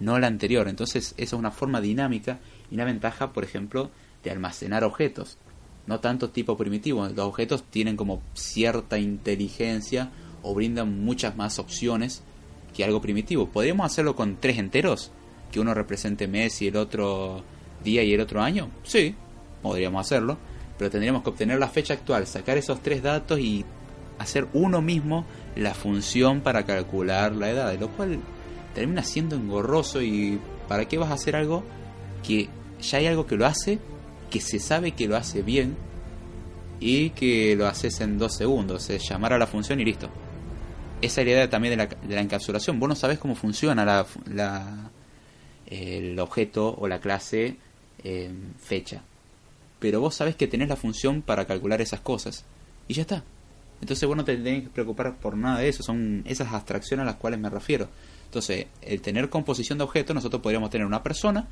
[0.00, 0.68] no la anterior.
[0.68, 3.90] Entonces esa es una forma dinámica y una ventaja, por ejemplo,
[4.24, 5.38] de almacenar objetos.
[5.86, 7.08] No tanto tipo primitivo.
[7.08, 10.10] Los objetos tienen como cierta inteligencia
[10.42, 12.22] o brindan muchas más opciones
[12.74, 13.48] que algo primitivo.
[13.48, 15.12] ¿Podríamos hacerlo con tres enteros?
[15.50, 17.42] Que uno represente mes y el otro
[17.84, 18.70] día y el otro año.
[18.82, 19.14] Sí,
[19.62, 20.38] podríamos hacerlo.
[20.78, 23.64] pero tendríamos que obtener la fecha actual, sacar esos tres datos y
[24.18, 25.24] hacer uno mismo
[25.54, 28.18] la función para calcular la edad, lo cual
[28.74, 31.62] termina siendo engorroso y ¿para qué vas a hacer algo
[32.26, 32.48] que
[32.80, 33.78] ya hay algo que lo hace,
[34.30, 35.76] que se sabe que lo hace bien
[36.80, 40.08] y que lo haces en dos segundos, es llamar a la función y listo.
[41.02, 42.78] Esa idea también de la, de la encapsulación.
[42.78, 44.90] Vos no sabés cómo funciona la,
[45.66, 47.56] el objeto o la clase
[48.04, 49.02] eh, fecha.
[49.78, 52.44] Pero vos sabés que tenés la función para calcular esas cosas.
[52.86, 53.24] Y ya está.
[53.80, 55.82] Entonces vos no te tenés que preocupar por nada de eso.
[55.82, 57.88] Son esas abstracciones a las cuales me refiero.
[58.26, 61.48] Entonces, el tener composición de objetos, nosotros podríamos tener una persona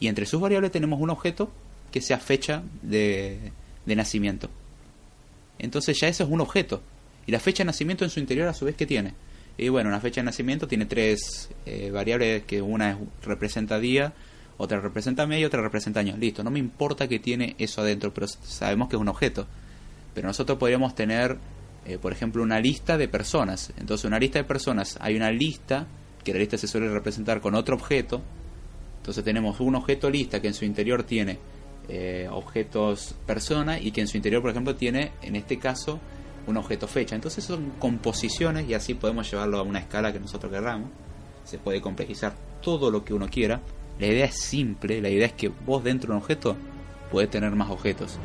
[0.00, 1.52] y entre sus variables tenemos un objeto
[1.92, 3.52] que sea fecha de
[3.84, 4.48] nacimiento.
[5.58, 6.82] Entonces ya eso es un objeto.
[7.26, 9.14] Y la fecha de nacimiento en su interior a su vez, ¿qué tiene?
[9.58, 14.12] Y bueno, una fecha de nacimiento tiene tres eh, variables que una es- representa día,
[14.58, 16.16] otra representa mes y otra representa año.
[16.16, 19.46] Listo, no me importa que tiene eso adentro, pero sabemos que es un objeto.
[20.14, 21.36] Pero nosotros podríamos tener,
[21.84, 23.72] eh, por ejemplo, una lista de personas.
[23.78, 25.86] Entonces, una lista de personas, hay una lista,
[26.24, 28.22] que la lista se suele representar con otro objeto.
[28.98, 31.38] Entonces tenemos un objeto lista que en su interior tiene
[31.88, 36.00] eh, objetos persona y que en su interior, por ejemplo, tiene, en este caso,
[36.46, 37.14] un objeto fecha.
[37.14, 40.90] Entonces son composiciones y así podemos llevarlo a una escala que nosotros querramos.
[41.44, 43.60] Se puede complejizar todo lo que uno quiera.
[43.98, 46.56] La idea es simple, la idea es que vos dentro de un objeto
[47.10, 48.18] podés tener más objetos.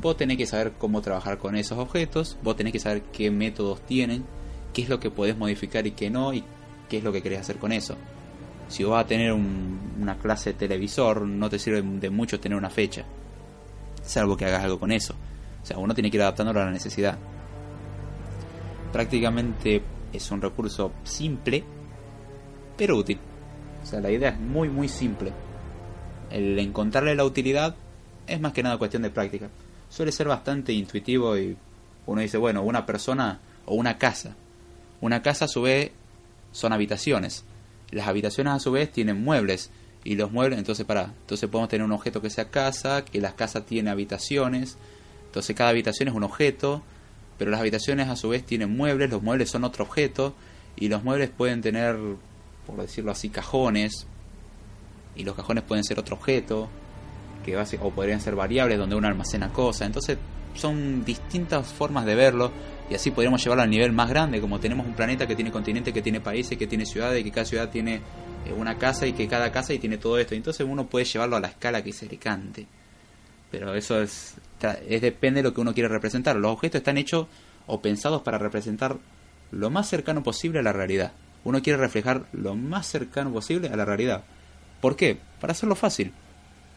[0.00, 3.80] Vos tenés que saber cómo trabajar con esos objetos, vos tenés que saber qué métodos
[3.82, 4.24] tienen,
[4.72, 6.44] qué es lo que podés modificar y qué no, y
[6.88, 7.96] qué es lo que querés hacer con eso.
[8.68, 12.38] Si vos vas a tener un- una clase de televisor, no te sirve de mucho
[12.40, 13.04] tener una fecha,
[14.02, 15.14] salvo que hagas algo con eso.
[15.62, 17.18] O sea, uno tiene que ir adaptándolo a la necesidad.
[18.94, 21.64] Prácticamente es un recurso simple,
[22.76, 23.18] pero útil.
[23.82, 25.32] O sea, la idea es muy, muy simple.
[26.30, 27.74] El encontrarle la utilidad
[28.28, 29.50] es más que nada cuestión de práctica.
[29.88, 31.56] Suele ser bastante intuitivo y
[32.06, 34.36] uno dice, bueno, una persona o una casa.
[35.00, 35.90] Una casa a su vez
[36.52, 37.44] son habitaciones.
[37.90, 39.70] Las habitaciones a su vez tienen muebles.
[40.04, 43.34] Y los muebles, entonces para, entonces podemos tener un objeto que sea casa, que la
[43.34, 44.78] casa tiene habitaciones.
[45.26, 46.84] Entonces cada habitación es un objeto,
[47.38, 50.34] pero las habitaciones a su vez tienen muebles, los muebles son otro objeto,
[50.76, 51.96] y los muebles pueden tener,
[52.66, 54.06] por decirlo así, cajones,
[55.16, 56.68] y los cajones pueden ser otro objeto,
[57.44, 59.86] que basi- o podrían ser variables donde uno almacena cosas.
[59.86, 60.18] Entonces
[60.54, 62.50] son distintas formas de verlo
[62.90, 65.92] y así podríamos llevarlo al nivel más grande, como tenemos un planeta que tiene continentes,
[65.92, 67.96] que tiene países, que tiene ciudades, y que cada ciudad tiene
[68.46, 70.34] eh, una casa y que cada casa y tiene todo esto.
[70.34, 72.66] Entonces uno puede llevarlo a la escala que se le cante.
[73.54, 74.34] Pero eso es,
[74.88, 76.34] es depende de lo que uno quiere representar.
[76.34, 77.28] Los objetos están hechos
[77.68, 78.96] o pensados para representar
[79.52, 81.12] lo más cercano posible a la realidad.
[81.44, 84.24] Uno quiere reflejar lo más cercano posible a la realidad.
[84.80, 85.18] ¿Por qué?
[85.40, 86.12] Para hacerlo fácil.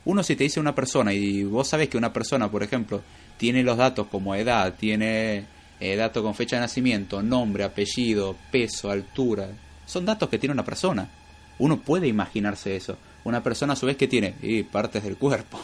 [0.06, 3.02] Uno si te dice una persona y vos sabés que una persona, por ejemplo,
[3.38, 5.48] tiene los datos como edad, tiene
[5.80, 9.48] eh, datos con fecha de nacimiento, nombre, apellido, peso, altura,
[9.88, 11.10] son datos que tiene una persona.
[11.58, 12.98] Uno puede imaginarse eso.
[13.24, 15.60] Una persona a su vez que tiene y partes del cuerpo,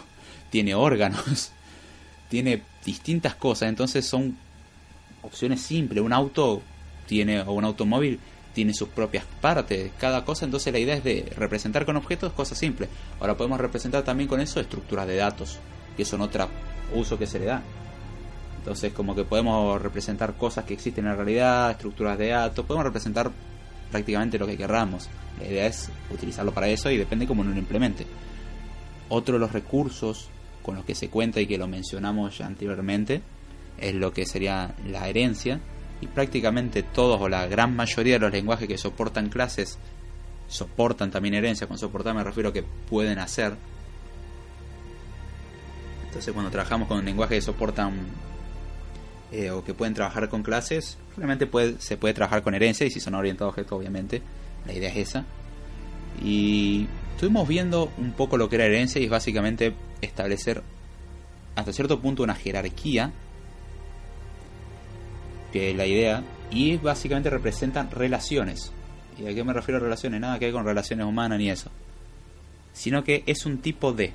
[0.54, 1.50] tiene órganos,
[2.30, 4.38] tiene distintas cosas, entonces son
[5.24, 6.04] opciones simples.
[6.04, 6.62] Un auto
[7.08, 8.20] tiene o un automóvil
[8.54, 12.60] tiene sus propias partes, cada cosa, entonces la idea es de representar con objetos cosas
[12.60, 12.88] simples.
[13.20, 15.58] Ahora podemos representar también con eso estructuras de datos,
[15.98, 16.48] que son otro
[16.94, 17.63] uso que se le da.
[18.60, 22.86] Entonces como que podemos representar cosas que existen en la realidad, estructuras de datos, podemos
[22.86, 23.32] representar
[23.89, 25.10] prácticamente lo que querramos.
[25.39, 28.06] La idea es utilizarlo para eso y depende cómo uno lo implemente.
[29.10, 30.30] Otro de los recursos
[30.63, 33.21] con los que se cuenta y que lo mencionamos anteriormente
[33.78, 35.60] es lo que sería la herencia
[36.02, 39.78] y prácticamente todos o la gran mayoría de los lenguajes que soportan clases
[40.47, 41.67] soportan también herencia.
[41.67, 43.56] Con soportar me refiero a que pueden hacer.
[46.06, 47.93] Entonces cuando trabajamos con lenguajes que soportan
[49.32, 52.91] eh, o que pueden trabajar con clases, realmente puede, se puede trabajar con herencia y
[52.91, 54.21] si son orientados a objetos obviamente.
[54.65, 55.26] La idea es esa.
[56.23, 59.73] Y estuvimos viendo un poco lo que era herencia y es básicamente
[60.04, 60.63] establecer
[61.56, 63.12] hasta cierto punto una jerarquía
[65.54, 68.72] que es la idea y básicamente representan relaciones.
[69.20, 70.20] ¿Y a qué me refiero a relaciones?
[70.20, 71.70] Nada que ver con relaciones humanas ni eso.
[72.74, 74.13] Sino que es un tipo de.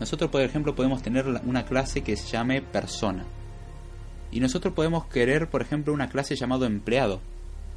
[0.00, 3.24] Nosotros, por ejemplo, podemos tener una clase que se llame persona.
[4.32, 7.20] Y nosotros podemos querer, por ejemplo, una clase llamado empleado.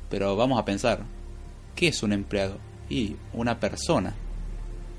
[0.09, 1.03] Pero vamos a pensar,
[1.75, 2.57] ¿qué es un empleado?
[2.89, 4.15] Y una persona.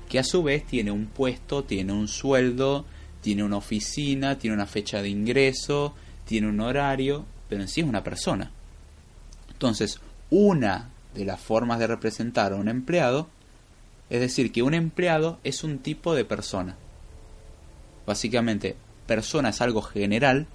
[0.09, 2.85] Que a su vez tiene un puesto, tiene un sueldo,
[3.21, 5.93] tiene una oficina, tiene una fecha de ingreso,
[6.25, 8.51] tiene un horario, pero en sí es una persona.
[9.49, 13.27] Entonces, una de las formas de representar a un empleado
[14.09, 16.77] es decir que un empleado es un tipo de persona.
[18.05, 20.47] Básicamente, persona es algo general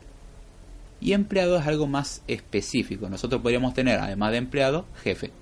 [1.01, 3.11] y empleado es algo más específico.
[3.11, 5.33] Nosotros podríamos tener, además de empleado, jefe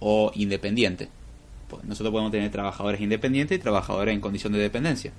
[0.00, 1.08] o independiente.
[1.72, 5.10] Pues nosotros podemos tener trabajadores independientes y trabajadores en condición de dependencia.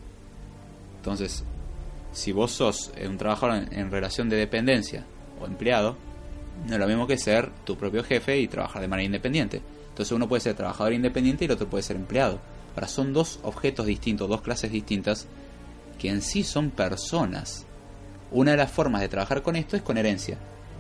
[0.98, 1.44] Entonces,
[2.12, 5.04] si vos sos eh, un trabajador en, relación de dependencia
[5.42, 5.98] o empleado,
[6.68, 9.64] no es lo mismo que ser tu propio jefe y trabajar de manera independiente.
[9.90, 12.40] Entonces uno puede ser trabajador independiente y el otro puede ser empleado.
[12.76, 15.26] Ahora son dos objetos distintos, dos clases distintas,
[15.98, 17.66] que en sí son personas.
[18.30, 20.38] Una de las formas de trabajar con esto es con herencia.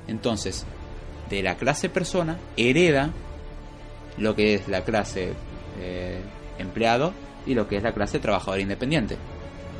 [0.07, 0.65] Entonces,
[1.31, 3.11] de la clase persona hereda
[4.19, 5.33] lo que es la clase
[5.79, 6.19] eh,
[6.57, 7.13] empleado
[7.45, 9.17] y lo que es la clase trabajador independiente.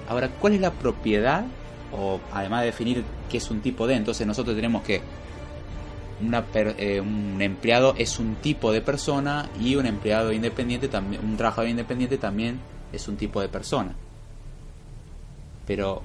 [0.08, 1.45] Ahora, ¿cuál es la propiedad?
[1.91, 5.01] O además de definir qué es un tipo de, entonces nosotros tenemos que
[6.77, 11.69] eh, un empleado es un tipo de persona y un empleado independiente también, un trabajador
[11.69, 12.60] independiente también
[12.91, 13.93] es un tipo de persona.
[15.65, 16.01] Pero,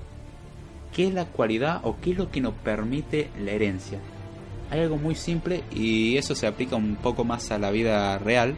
[0.94, 3.98] ¿qué es la cualidad o qué es lo que nos permite la herencia?
[4.70, 8.55] Hay algo muy simple y eso se aplica un poco más a la vida real,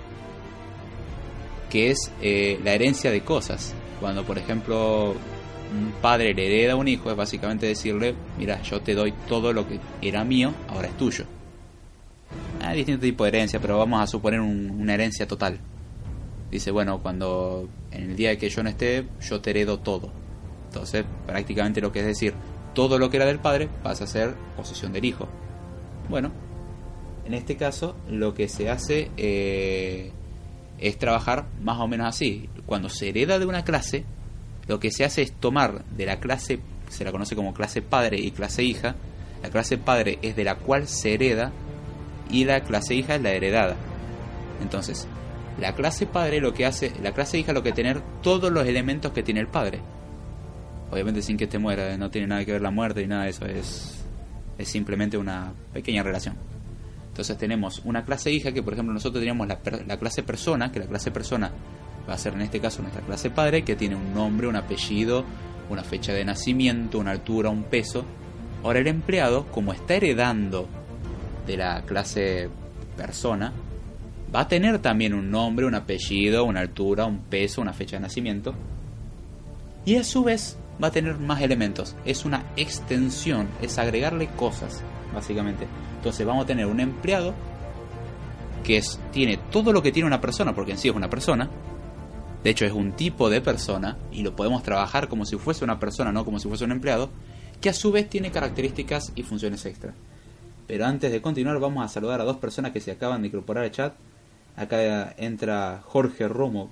[1.71, 3.75] que es eh, la herencia de cosas.
[4.01, 8.81] Cuando, por ejemplo, un padre le hereda a un hijo, es básicamente decirle, mira, yo
[8.81, 11.25] te doy todo lo que era mío, ahora es tuyo.
[12.63, 15.59] Hay distintos tipos de herencia, pero vamos a suponer un- una herencia total.
[16.51, 20.11] Dice, bueno, cuando en el día que yo no esté, yo te heredo todo.
[20.67, 22.35] Entonces, prácticamente lo que es decir,
[22.75, 25.29] todo lo que era del padre pasa a ser posesión del hijo.
[26.09, 26.31] Bueno,
[27.25, 30.13] en este caso lo que se hace eh,
[30.81, 32.49] es trabajar más o menos así.
[32.67, 34.05] Cuando se hereda de una clase,
[34.67, 38.19] lo que se hace es tomar de la clase, se la conoce como clase padre
[38.19, 38.97] y clase hija.
[39.43, 41.53] La clase padre es de la cual se hereda
[42.31, 43.77] y la clase hija es la heredada.
[44.63, 45.07] Entonces,
[45.59, 49.13] la clase padre lo que hace, la clase hija lo que tener todos los elementos
[49.13, 49.81] que tiene el padre.
[50.91, 53.31] Obviamente sin que te muera, no tiene nada que ver la muerte ni nada de
[53.31, 54.05] eso, es,
[54.59, 56.37] es simplemente una pequeña relación.
[57.21, 60.79] Entonces tenemos una clase hija que por ejemplo nosotros teníamos la, la clase persona, que
[60.79, 61.53] la clase persona
[62.09, 65.27] va a ser en este caso nuestra clase padre, que tiene un nombre, un apellido,
[65.69, 68.07] una fecha de nacimiento, una altura, un peso.
[68.65, 70.67] Ahora el empleado, como está heredando
[71.47, 72.49] de la clase
[72.97, 73.53] persona,
[74.35, 78.01] va a tener también un nombre, un apellido, una altura, un peso, una fecha de
[78.01, 78.55] nacimiento.
[79.85, 81.97] Y a su vez va a tener más elementos.
[82.07, 84.83] Es una extensión, es agregarle cosas,
[85.15, 85.67] básicamente.
[85.97, 87.35] Entonces vamos a tener un empleado
[88.65, 91.49] que es, tiene todo lo que tiene una persona, porque en sí es una persona.
[92.43, 95.79] De hecho es un tipo de persona y lo podemos trabajar como si fuese una
[95.79, 97.11] persona, no como si fuese un empleado,
[97.61, 99.93] que a su vez tiene características y funciones extra.
[100.67, 103.65] Pero antes de continuar vamos a saludar a dos personas que se acaban de incorporar
[103.65, 103.95] al chat.
[104.57, 106.71] Acá entra Jorge Romo,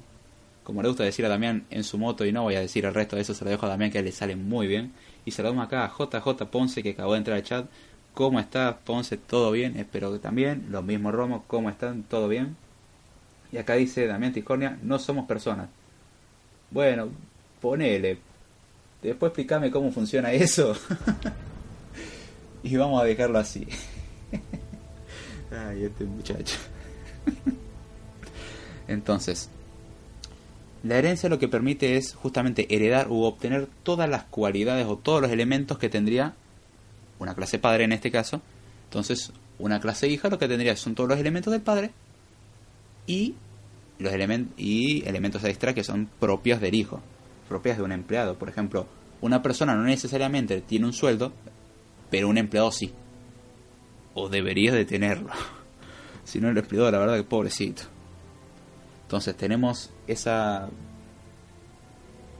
[0.62, 2.94] como le gusta decir a Damián en su moto y no voy a decir el
[2.94, 4.92] resto de eso, se lo dejo a Damián que le sale muy bien.
[5.24, 7.66] Y saludamos acá a JJ Ponce que acabó de entrar al chat.
[8.18, 9.16] ¿Cómo estás Ponce?
[9.16, 9.76] ¿Todo bien?
[9.76, 10.66] Espero que también.
[10.70, 12.02] Lo mismo Romo, ¿cómo están?
[12.02, 12.56] ¿Todo bien?
[13.52, 15.68] Y acá dice Damián Tiscornia, no somos personas.
[16.72, 17.10] Bueno,
[17.60, 18.18] ponele.
[19.02, 20.74] Después explícame cómo funciona eso.
[22.64, 23.68] y vamos a dejarlo así.
[25.52, 26.56] Ay, este muchacho.
[28.88, 29.48] Entonces,
[30.82, 35.22] la herencia lo que permite es justamente heredar u obtener todas las cualidades o todos
[35.22, 36.34] los elementos que tendría
[37.18, 38.40] una clase padre en este caso.
[38.84, 41.90] Entonces, una clase hija lo que tendría son todos los elementos del padre
[43.06, 43.34] y
[43.98, 47.00] los elementos y elementos extra que son propios del hijo,
[47.48, 48.38] propias de un empleado.
[48.38, 48.86] Por ejemplo,
[49.20, 51.32] una persona no necesariamente tiene un sueldo,
[52.10, 52.92] pero un empleado sí.
[54.14, 55.30] O debería de tenerlo.
[56.24, 57.82] si no el empleado, la verdad que pobrecito.
[59.02, 60.68] Entonces tenemos esa...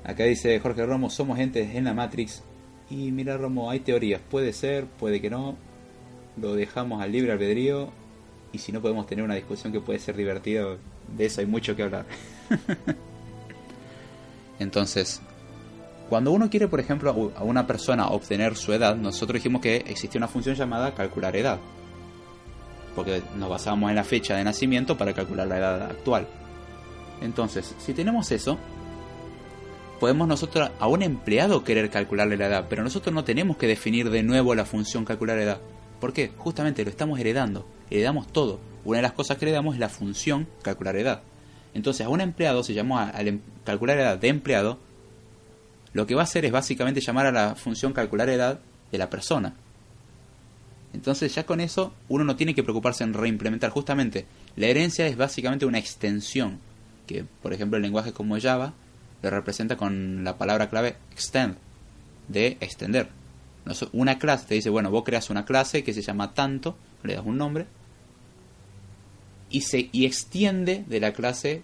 [0.04, 2.42] Acá dice Jorge Romo, somos entes en la Matrix.
[2.90, 5.56] Y mira Romo, hay teorías, puede ser, puede que no.
[6.40, 7.90] Lo dejamos al libre albedrío.
[8.52, 10.64] Y si no podemos tener una discusión que puede ser divertida,
[11.16, 12.06] de eso hay mucho que hablar.
[14.58, 15.20] Entonces,
[16.08, 20.16] cuando uno quiere, por ejemplo, a una persona obtener su edad, nosotros dijimos que existe
[20.16, 21.58] una función llamada calcular edad.
[22.94, 26.26] Porque nos basábamos en la fecha de nacimiento para calcular la edad actual.
[27.20, 28.58] Entonces, si tenemos eso,
[29.98, 34.10] podemos nosotros a un empleado querer calcularle la edad, pero nosotros no tenemos que definir
[34.10, 35.60] de nuevo la función calcular edad.
[36.00, 36.30] ¿Por qué?
[36.36, 37.66] Justamente lo estamos heredando.
[37.90, 38.60] Heredamos todo.
[38.84, 41.22] Una de las cosas que heredamos es la función calcular edad.
[41.74, 44.78] Entonces, a un empleado se llamó al em calcular edad de empleado.
[45.92, 49.10] Lo que va a hacer es básicamente llamar a la función calcular edad de la
[49.10, 49.54] persona.
[50.92, 53.70] Entonces ya con eso uno no tiene que preocuparse en reimplementar.
[53.70, 54.26] Justamente
[54.56, 56.60] la herencia es básicamente una extensión.
[57.06, 58.74] Que por ejemplo el lenguaje como Java
[59.22, 61.56] lo representa con la palabra clave extend.
[62.28, 63.08] de extender.
[63.92, 67.24] Una clase te dice, bueno, vos creas una clase que se llama tanto, le das
[67.24, 67.66] un nombre,
[69.50, 71.62] y, se, y extiende de la clase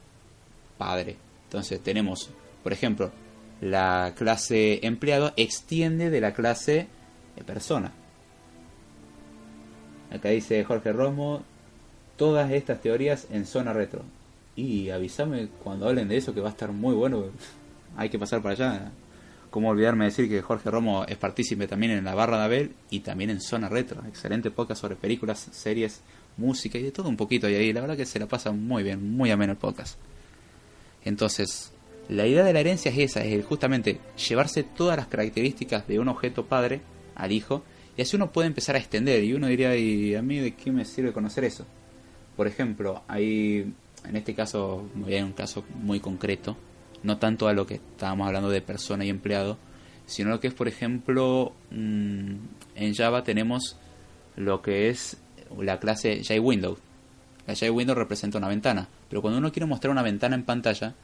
[0.79, 1.17] padre.
[1.45, 2.31] Entonces tenemos,
[2.63, 3.13] por ejemplo,
[3.61, 6.89] la clase empleado extiende de la clase
[7.47, 7.93] persona.
[10.11, 11.43] Acá dice Jorge Romo,
[12.17, 14.03] todas estas teorías en zona retro.
[14.57, 17.25] Y avísame cuando hablen de eso que va a estar muy bueno.
[17.97, 18.93] Hay que pasar para allá.
[19.51, 22.73] Cómo olvidarme de decir que Jorge Romo es partícipe también en la barra de Abel
[22.91, 24.03] y también en Zona Retro.
[24.09, 26.03] Excelente podcast sobre películas, series,
[26.37, 27.49] música y de todo un poquito.
[27.49, 29.97] Y ahí la verdad que se la pasa muy bien, muy ameno el podcast.
[31.05, 31.73] Entonces,
[32.09, 36.09] la idea de la herencia es esa, es justamente llevarse todas las características de un
[36.09, 36.81] objeto padre
[37.15, 37.63] al hijo
[37.97, 40.73] y así uno puede empezar a extender y uno diría, ¿y a mí de qué
[40.73, 41.65] me sirve conocer eso?
[42.37, 43.73] Por ejemplo, hay,
[44.09, 46.57] en este caso, a un caso muy concreto,
[47.03, 49.59] no tanto a lo que estábamos hablando de persona y empleado,
[50.07, 52.35] sino lo que es, por ejemplo, mm,
[52.75, 53.77] en Java tenemos
[54.37, 55.17] lo que es
[55.59, 56.77] la clase JWindow.
[57.47, 60.95] La JWindow representa una ventana, pero cuando uno quiere mostrar una ventana en pantalla,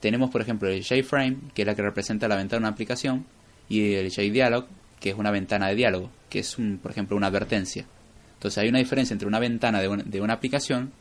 [0.00, 3.24] tenemos por ejemplo el JFrame, que es la que representa la ventana de una aplicación,
[3.68, 4.66] y el JDialog,
[5.00, 7.86] que es una ventana de diálogo, que es un, por ejemplo una advertencia.
[8.34, 10.92] Entonces hay una diferencia entre una ventana de, de una aplicación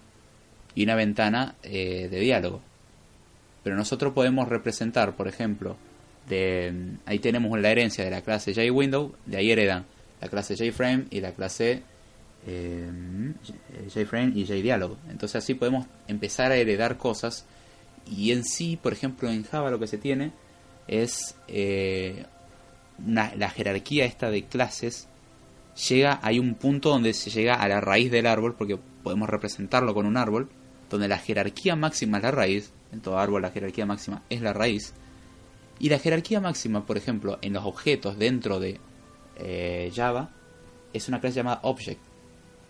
[0.76, 2.62] y una ventana eh, de diálogo.
[3.64, 5.78] Pero nosotros podemos representar, por ejemplo,
[6.28, 6.74] de,
[7.06, 9.86] ahí tenemos la herencia de la clase JWindow, de ahí heredan
[10.22, 11.82] la clase JFrame y la clase
[12.48, 12.90] eh,
[13.94, 14.98] JFrame y JDialog.
[15.10, 17.46] Entonces así podemos empezar a heredar cosas
[18.10, 20.32] y en sí, por ejemplo, en Java lo que se tiene
[20.88, 22.26] es eh,
[23.06, 25.08] una- la jerarquía esta de clases
[25.90, 29.94] llega, hay un punto donde se llega a la raíz del árbol, porque podemos representarlo
[29.94, 30.50] con un árbol,
[30.92, 34.54] donde la jerarquía máxima es la raíz, en todo árbol la jerarquía máxima es la
[34.54, 34.94] raíz,
[35.80, 38.80] y la jerarquía máxima, por ejemplo, en los objetos dentro de
[39.38, 40.30] eh, Java,
[40.94, 42.00] es una clase llamada Object,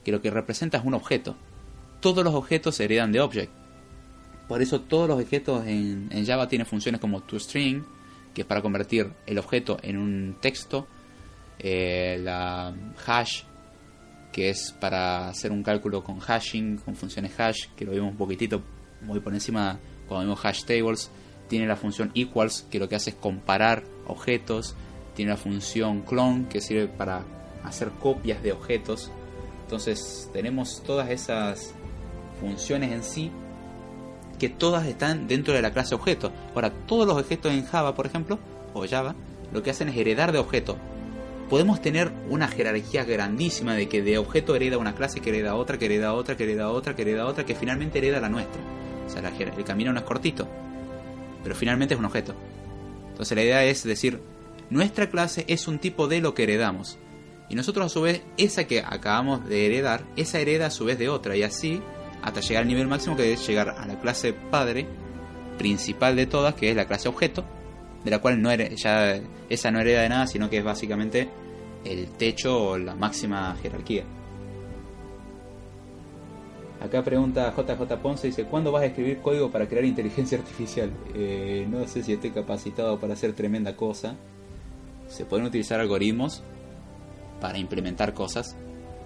[0.05, 1.35] que lo que representa es un objeto.
[1.99, 3.51] Todos los objetos se heredan de Object.
[4.47, 7.85] Por eso todos los objetos en, en Java tienen funciones como toString,
[8.33, 10.87] que es para convertir el objeto en un texto,
[11.59, 12.73] eh, la
[13.05, 13.43] hash,
[14.31, 18.17] que es para hacer un cálculo con hashing, con funciones hash, que lo vimos un
[18.17, 18.61] poquitito
[19.01, 21.09] muy por encima cuando vimos hash tables.
[21.47, 24.75] Tiene la función equals, que lo que hace es comparar objetos.
[25.15, 27.25] Tiene la función clone, que sirve para
[27.63, 29.11] hacer copias de objetos.
[29.63, 31.73] Entonces tenemos todas esas
[32.39, 33.31] funciones en sí
[34.39, 36.31] que todas están dentro de la clase objeto.
[36.55, 38.39] Ahora, todos los objetos en Java, por ejemplo,
[38.73, 39.13] o Java,
[39.53, 40.77] lo que hacen es heredar de objeto.
[41.51, 45.77] Podemos tener una jerarquía grandísima de que de objeto hereda una clase, que hereda otra,
[45.77, 48.61] que hereda otra, que hereda otra, que hereda otra, que finalmente hereda la nuestra.
[49.05, 50.47] O sea, el camino no es cortito,
[51.43, 52.35] pero finalmente es un objeto.
[53.09, 54.21] Entonces la idea es decir,
[54.69, 56.97] nuestra clase es un tipo de lo que heredamos.
[57.49, 60.97] Y nosotros a su vez, esa que acabamos de heredar, esa hereda a su vez
[60.99, 61.35] de otra.
[61.35, 61.81] Y así
[62.21, 64.87] hasta llegar al nivel máximo que es llegar a la clase padre
[65.57, 67.43] principal de todas, que es la clase objeto,
[68.05, 71.40] de la cual no ya esa no hereda de nada, sino que es básicamente
[71.85, 74.03] el techo o la máxima jerarquía.
[76.83, 80.91] Acá pregunta JJ Ponce, dice, ¿cuándo vas a escribir código para crear inteligencia artificial?
[81.13, 84.15] Eh, no sé si estoy capacitado para hacer tremenda cosa.
[85.07, 86.41] Se pueden utilizar algoritmos
[87.39, 88.55] para implementar cosas.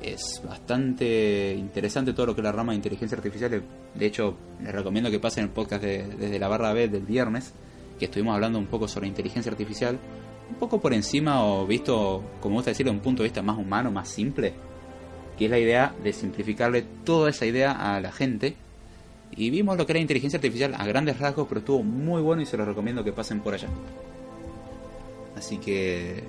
[0.01, 3.61] Es bastante interesante todo lo que es la rama de inteligencia artificial.
[3.93, 7.53] De hecho, les recomiendo que pasen el podcast de- desde la barra B del viernes,
[7.99, 9.97] que estuvimos hablando un poco sobre inteligencia artificial.
[10.49, 13.57] Un poco por encima o visto, como gusta decirlo, de un punto de vista más
[13.57, 14.53] humano, más simple
[15.37, 18.55] que es la idea de simplificarle toda esa idea a la gente.
[19.35, 22.45] Y vimos lo que era inteligencia artificial a grandes rasgos, pero estuvo muy bueno y
[22.45, 23.67] se los recomiendo que pasen por allá.
[25.35, 26.23] Así que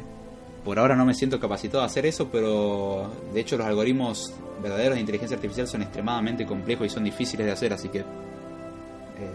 [0.64, 4.94] por ahora no me siento capacitado a hacer eso, pero de hecho los algoritmos verdaderos
[4.94, 8.04] de inteligencia artificial son extremadamente complejos y son difíciles de hacer, así que eh,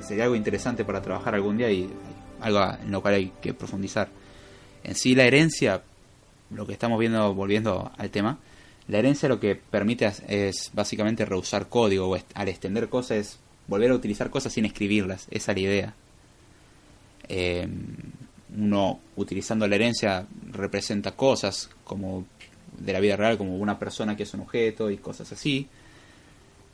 [0.02, 1.90] sería algo interesante para trabajar algún día y
[2.42, 4.10] algo en lo cual hay que profundizar.
[4.84, 5.84] En sí la herencia,
[6.50, 8.40] lo que estamos viendo, volviendo al tema,
[8.88, 13.92] la herencia lo que permite es, básicamente reusar código o al extender cosas es volver
[13.92, 15.28] a utilizar cosas sin escribirlas.
[15.32, 15.94] Esa es la idea.
[17.30, 17.68] Eh,
[18.58, 22.26] uno utilizando la herencia representa cosas como
[22.78, 25.68] de la vida real, como una persona que es un objeto y cosas así.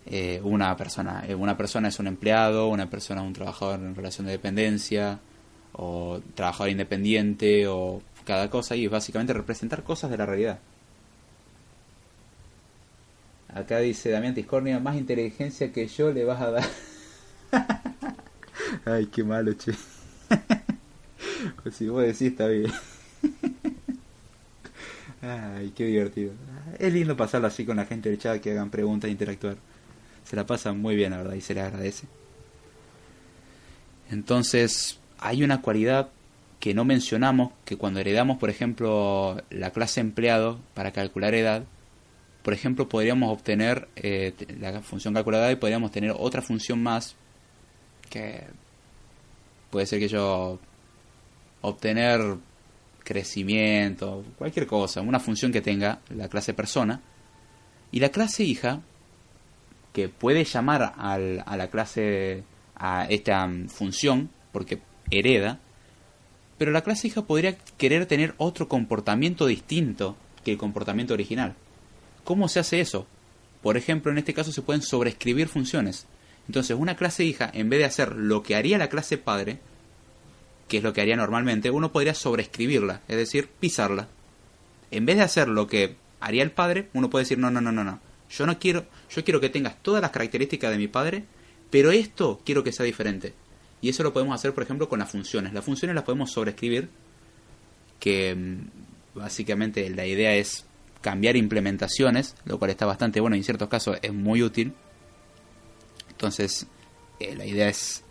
[0.06, 3.94] Eh, una persona, eh, una persona es un empleado, una persona es un trabajador en
[3.94, 5.20] relación de dependencia
[5.78, 10.60] o trabajador independiente o cada cosa y es básicamente representar cosas de la realidad.
[13.54, 16.66] Acá dice Damián Tiscornia, más inteligencia que yo le vas a dar.
[18.86, 19.72] Ay, qué malo, che.
[21.64, 22.72] pues si vos decís, está bien.
[25.22, 26.34] Ay, qué divertido.
[26.78, 29.58] Es lindo pasarlo así con la gente del chat que hagan preguntas e interactuar.
[30.26, 32.08] Se la pasan muy bien, la verdad, y se les agradece.
[34.12, 36.10] Entonces, hay una cualidad
[36.60, 41.64] que no mencionamos, que cuando heredamos, por ejemplo, la clase empleado para calcular edad,
[42.44, 47.16] por ejemplo, podríamos obtener eh, la función calculada y podríamos tener otra función más
[48.10, 48.44] que
[49.70, 50.60] puede ser que yo
[51.62, 52.38] obtener
[53.04, 57.02] crecimiento, cualquier cosa, una función que tenga la clase persona.
[57.92, 58.82] Y la clase hija
[59.94, 62.44] que puede llamar al- a la clase
[62.76, 64.80] a esta mm, función porque
[65.12, 65.60] hereda,
[66.58, 71.56] pero la clase hija podría querer tener otro comportamiento distinto que el comportamiento original.
[72.24, 73.08] ¿Cómo se hace eso?
[73.62, 76.08] Por ejemplo, en este caso se pueden sobreescribir funciones.
[76.48, 79.60] Entonces, una clase hija, en vez de hacer lo que haría la clase padre,
[80.68, 84.08] que es lo que haría normalmente, uno podría sobreescribirla, es decir, pisarla.
[84.92, 87.72] En vez de hacer lo que haría el padre, uno puede decir, no, no, no,
[87.72, 88.00] no, no.
[88.30, 91.24] Yo no quiero, yo quiero que tengas todas las características de mi padre,
[91.70, 93.34] pero esto quiero que sea diferente.
[93.82, 95.54] Y eso lo podemos hacer, por ejemplo, con las funciones.
[95.54, 96.90] Las funciones las podemos sobreescribir,
[98.00, 100.66] que mm, básicamente la idea es
[101.02, 104.74] cambiar implementaciones, lo cual está bastante bueno y en ciertos casos es muy útil.
[106.10, 106.68] Entonces,
[107.20, 108.04] eh, la idea es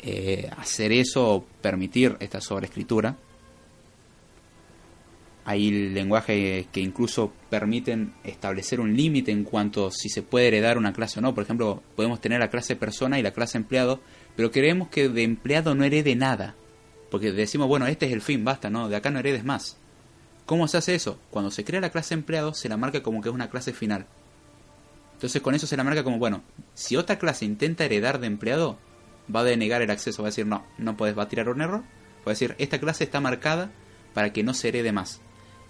[0.00, 3.16] eh, hacer eso o permitir esta sobreescritura.
[5.46, 10.92] Hay lenguajes que incluso permiten establecer un límite en cuanto si se puede heredar una
[10.92, 11.34] clase o no.
[11.34, 14.00] Por ejemplo, podemos tener la clase persona y la clase empleado,
[14.36, 16.54] pero queremos que de empleado no herede nada.
[17.10, 19.76] Porque decimos, bueno, este es el fin, basta, no, de acá no heredes más.
[20.46, 21.18] ¿Cómo se hace eso?
[21.30, 24.06] Cuando se crea la clase empleado se la marca como que es una clase final.
[25.14, 26.42] Entonces con eso se la marca como, bueno,
[26.74, 28.78] si otra clase intenta heredar de empleado,
[29.34, 31.62] va a denegar el acceso, va a decir, no, no puedes, va a tirar un
[31.62, 33.70] error, va a decir, esta clase está marcada
[34.12, 35.20] para que no se herede más.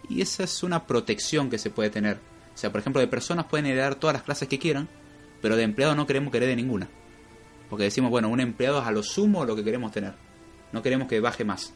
[0.08, 2.18] Y esa es una protección que se puede tener.
[2.54, 4.88] O sea, por ejemplo, de personas pueden heredar todas las clases que quieran,
[5.40, 6.88] pero de empleado no queremos que herede ninguna.
[7.68, 10.14] Porque decimos, bueno, un empleado es a lo sumo lo que queremos tener.
[10.72, 11.74] No queremos que baje más.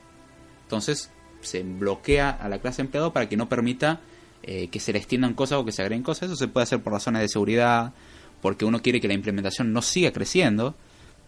[0.65, 1.11] Entonces
[1.41, 4.01] se bloquea a la clase empleado para que no permita
[4.43, 6.25] eh, que se le extiendan cosas o que se agreguen cosas.
[6.25, 7.93] Eso se puede hacer por razones de seguridad,
[8.41, 10.75] porque uno quiere que la implementación no siga creciendo.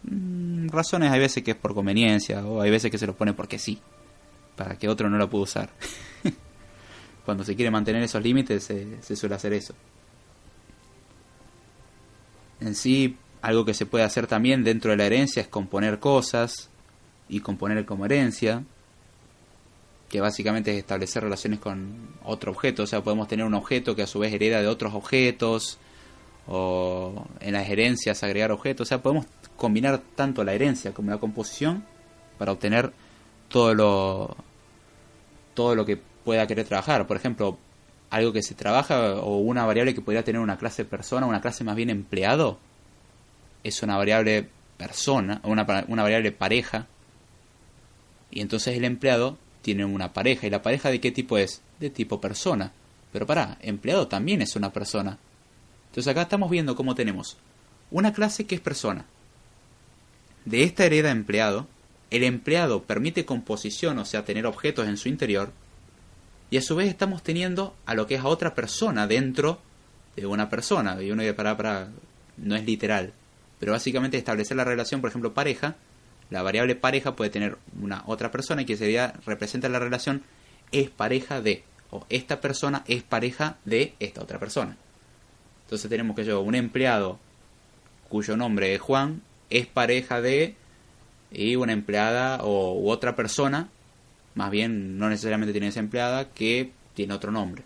[0.03, 3.35] Mm, razones hay veces que es por conveniencia o hay veces que se lo pone
[3.35, 3.81] porque sí,
[4.57, 5.71] para que otro no lo pueda usar.
[7.25, 9.75] Cuando se quiere mantener esos límites se, se suele hacer eso.
[12.61, 16.71] En sí, algo que se puede hacer también dentro de la herencia es componer cosas
[17.29, 18.65] y componer como herencia,
[20.09, 22.83] que básicamente es establecer relaciones con otro objeto.
[22.83, 25.79] O sea, podemos tener un objeto que a su vez hereda de otros objetos,
[26.49, 28.87] o en las herencias agregar objetos.
[28.87, 29.27] O sea, podemos
[29.57, 31.85] combinar tanto la herencia como la composición
[32.39, 32.93] para obtener
[33.49, 34.37] todo lo,
[35.55, 37.07] todo lo que pueda querer trabajar.
[37.07, 37.59] Por ejemplo,
[38.11, 41.63] algo que se trabaja o una variable que podría tener una clase persona, una clase
[41.63, 42.59] más bien empleado,
[43.65, 46.87] es una variable persona, una, una variable pareja.
[48.31, 50.47] Y entonces el empleado tiene una pareja.
[50.47, 51.63] ¿Y la pareja de qué tipo es?
[51.79, 52.73] De tipo persona.
[53.13, 55.19] Pero pará, empleado también es una persona.
[55.89, 57.37] Entonces acá estamos viendo cómo tenemos
[57.91, 59.05] una clase que es persona.
[60.45, 61.67] De esta hereda empleado,
[62.11, 65.53] el empleado permite composición, o sea, tener objetos en su interior,
[66.51, 69.61] y a su vez estamos teniendo a lo que es a otra persona dentro
[70.17, 71.01] de una persona.
[71.01, 71.91] Y uno dice, para, para,
[72.37, 73.13] no es literal.
[73.61, 75.77] Pero básicamente establecer la relación, por ejemplo, pareja,
[76.31, 80.23] la variable pareja puede tener una otra persona que sería, representa la relación
[80.73, 84.77] es pareja de, o esta persona es pareja de esta otra persona.
[85.65, 87.19] Entonces tenemos que yo, un empleado
[88.09, 90.57] cuyo nombre es Juan, es pareja de,
[91.31, 93.69] y una empleada o u otra persona,
[94.35, 97.63] más bien no necesariamente tiene esa empleada, que tiene otro nombre.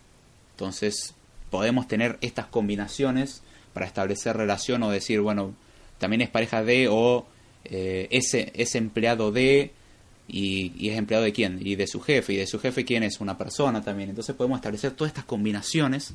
[0.53, 1.15] Entonces
[1.51, 3.43] podemos tener estas combinaciones
[3.73, 5.55] para establecer relación o decir, bueno,
[5.99, 7.27] también es pareja de o
[7.65, 9.73] eh, ese, es empleado de
[10.29, 12.35] y, es empleado de quién y de su jefe.
[12.35, 14.11] Y de su jefe quién es una persona también.
[14.11, 16.15] Entonces podemos establecer todas estas combinaciones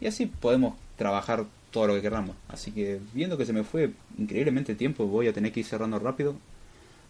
[0.00, 3.90] y así podemos trabajar todo lo que queramos así que viendo que se me fue
[4.16, 6.36] increíblemente tiempo voy a tener que ir cerrando rápido.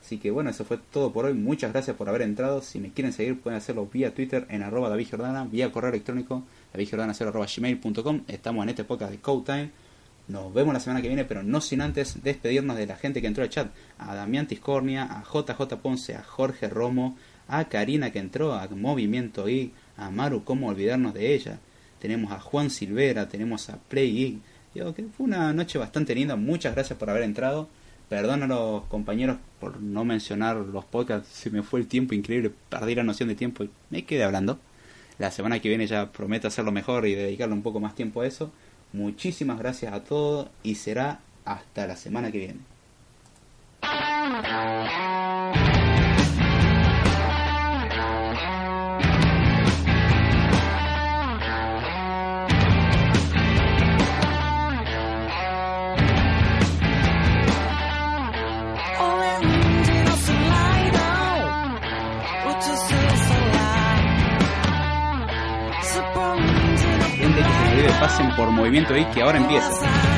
[0.02, 1.34] Así que bueno eso fue todo por hoy.
[1.34, 2.62] Muchas gracias por haber entrado.
[2.62, 6.44] Si me quieren seguir pueden hacerlo vía Twitter en arroba David Jordana vía correo electrónico
[6.74, 9.83] davidjordana0 estamos en este podcast de Code Time
[10.26, 13.26] nos vemos la semana que viene, pero no sin antes despedirnos de la gente que
[13.26, 13.70] entró al chat.
[13.98, 17.16] A Damián Tiscornia, a JJ Ponce, a Jorge Romo,
[17.46, 21.58] a Karina que entró, a Movimiento I, a Maru, cómo olvidarnos de ella.
[22.00, 24.40] Tenemos a Juan Silvera, tenemos a Play I.
[24.74, 26.36] Digo, que fue una noche bastante linda.
[26.36, 27.68] Muchas gracias por haber entrado.
[28.08, 31.28] Perdón a los compañeros por no mencionar los podcasts.
[31.28, 32.50] Se me fue el tiempo increíble.
[32.68, 34.58] Perdí la noción de tiempo y me quedé hablando.
[35.18, 38.26] La semana que viene ya prometo hacerlo mejor y dedicarle un poco más tiempo a
[38.26, 38.50] eso.
[38.94, 42.60] Muchísimas gracias a todos y será hasta la semana que viene.
[68.04, 70.13] Pasen por Movimiento Geek que ahora empieza.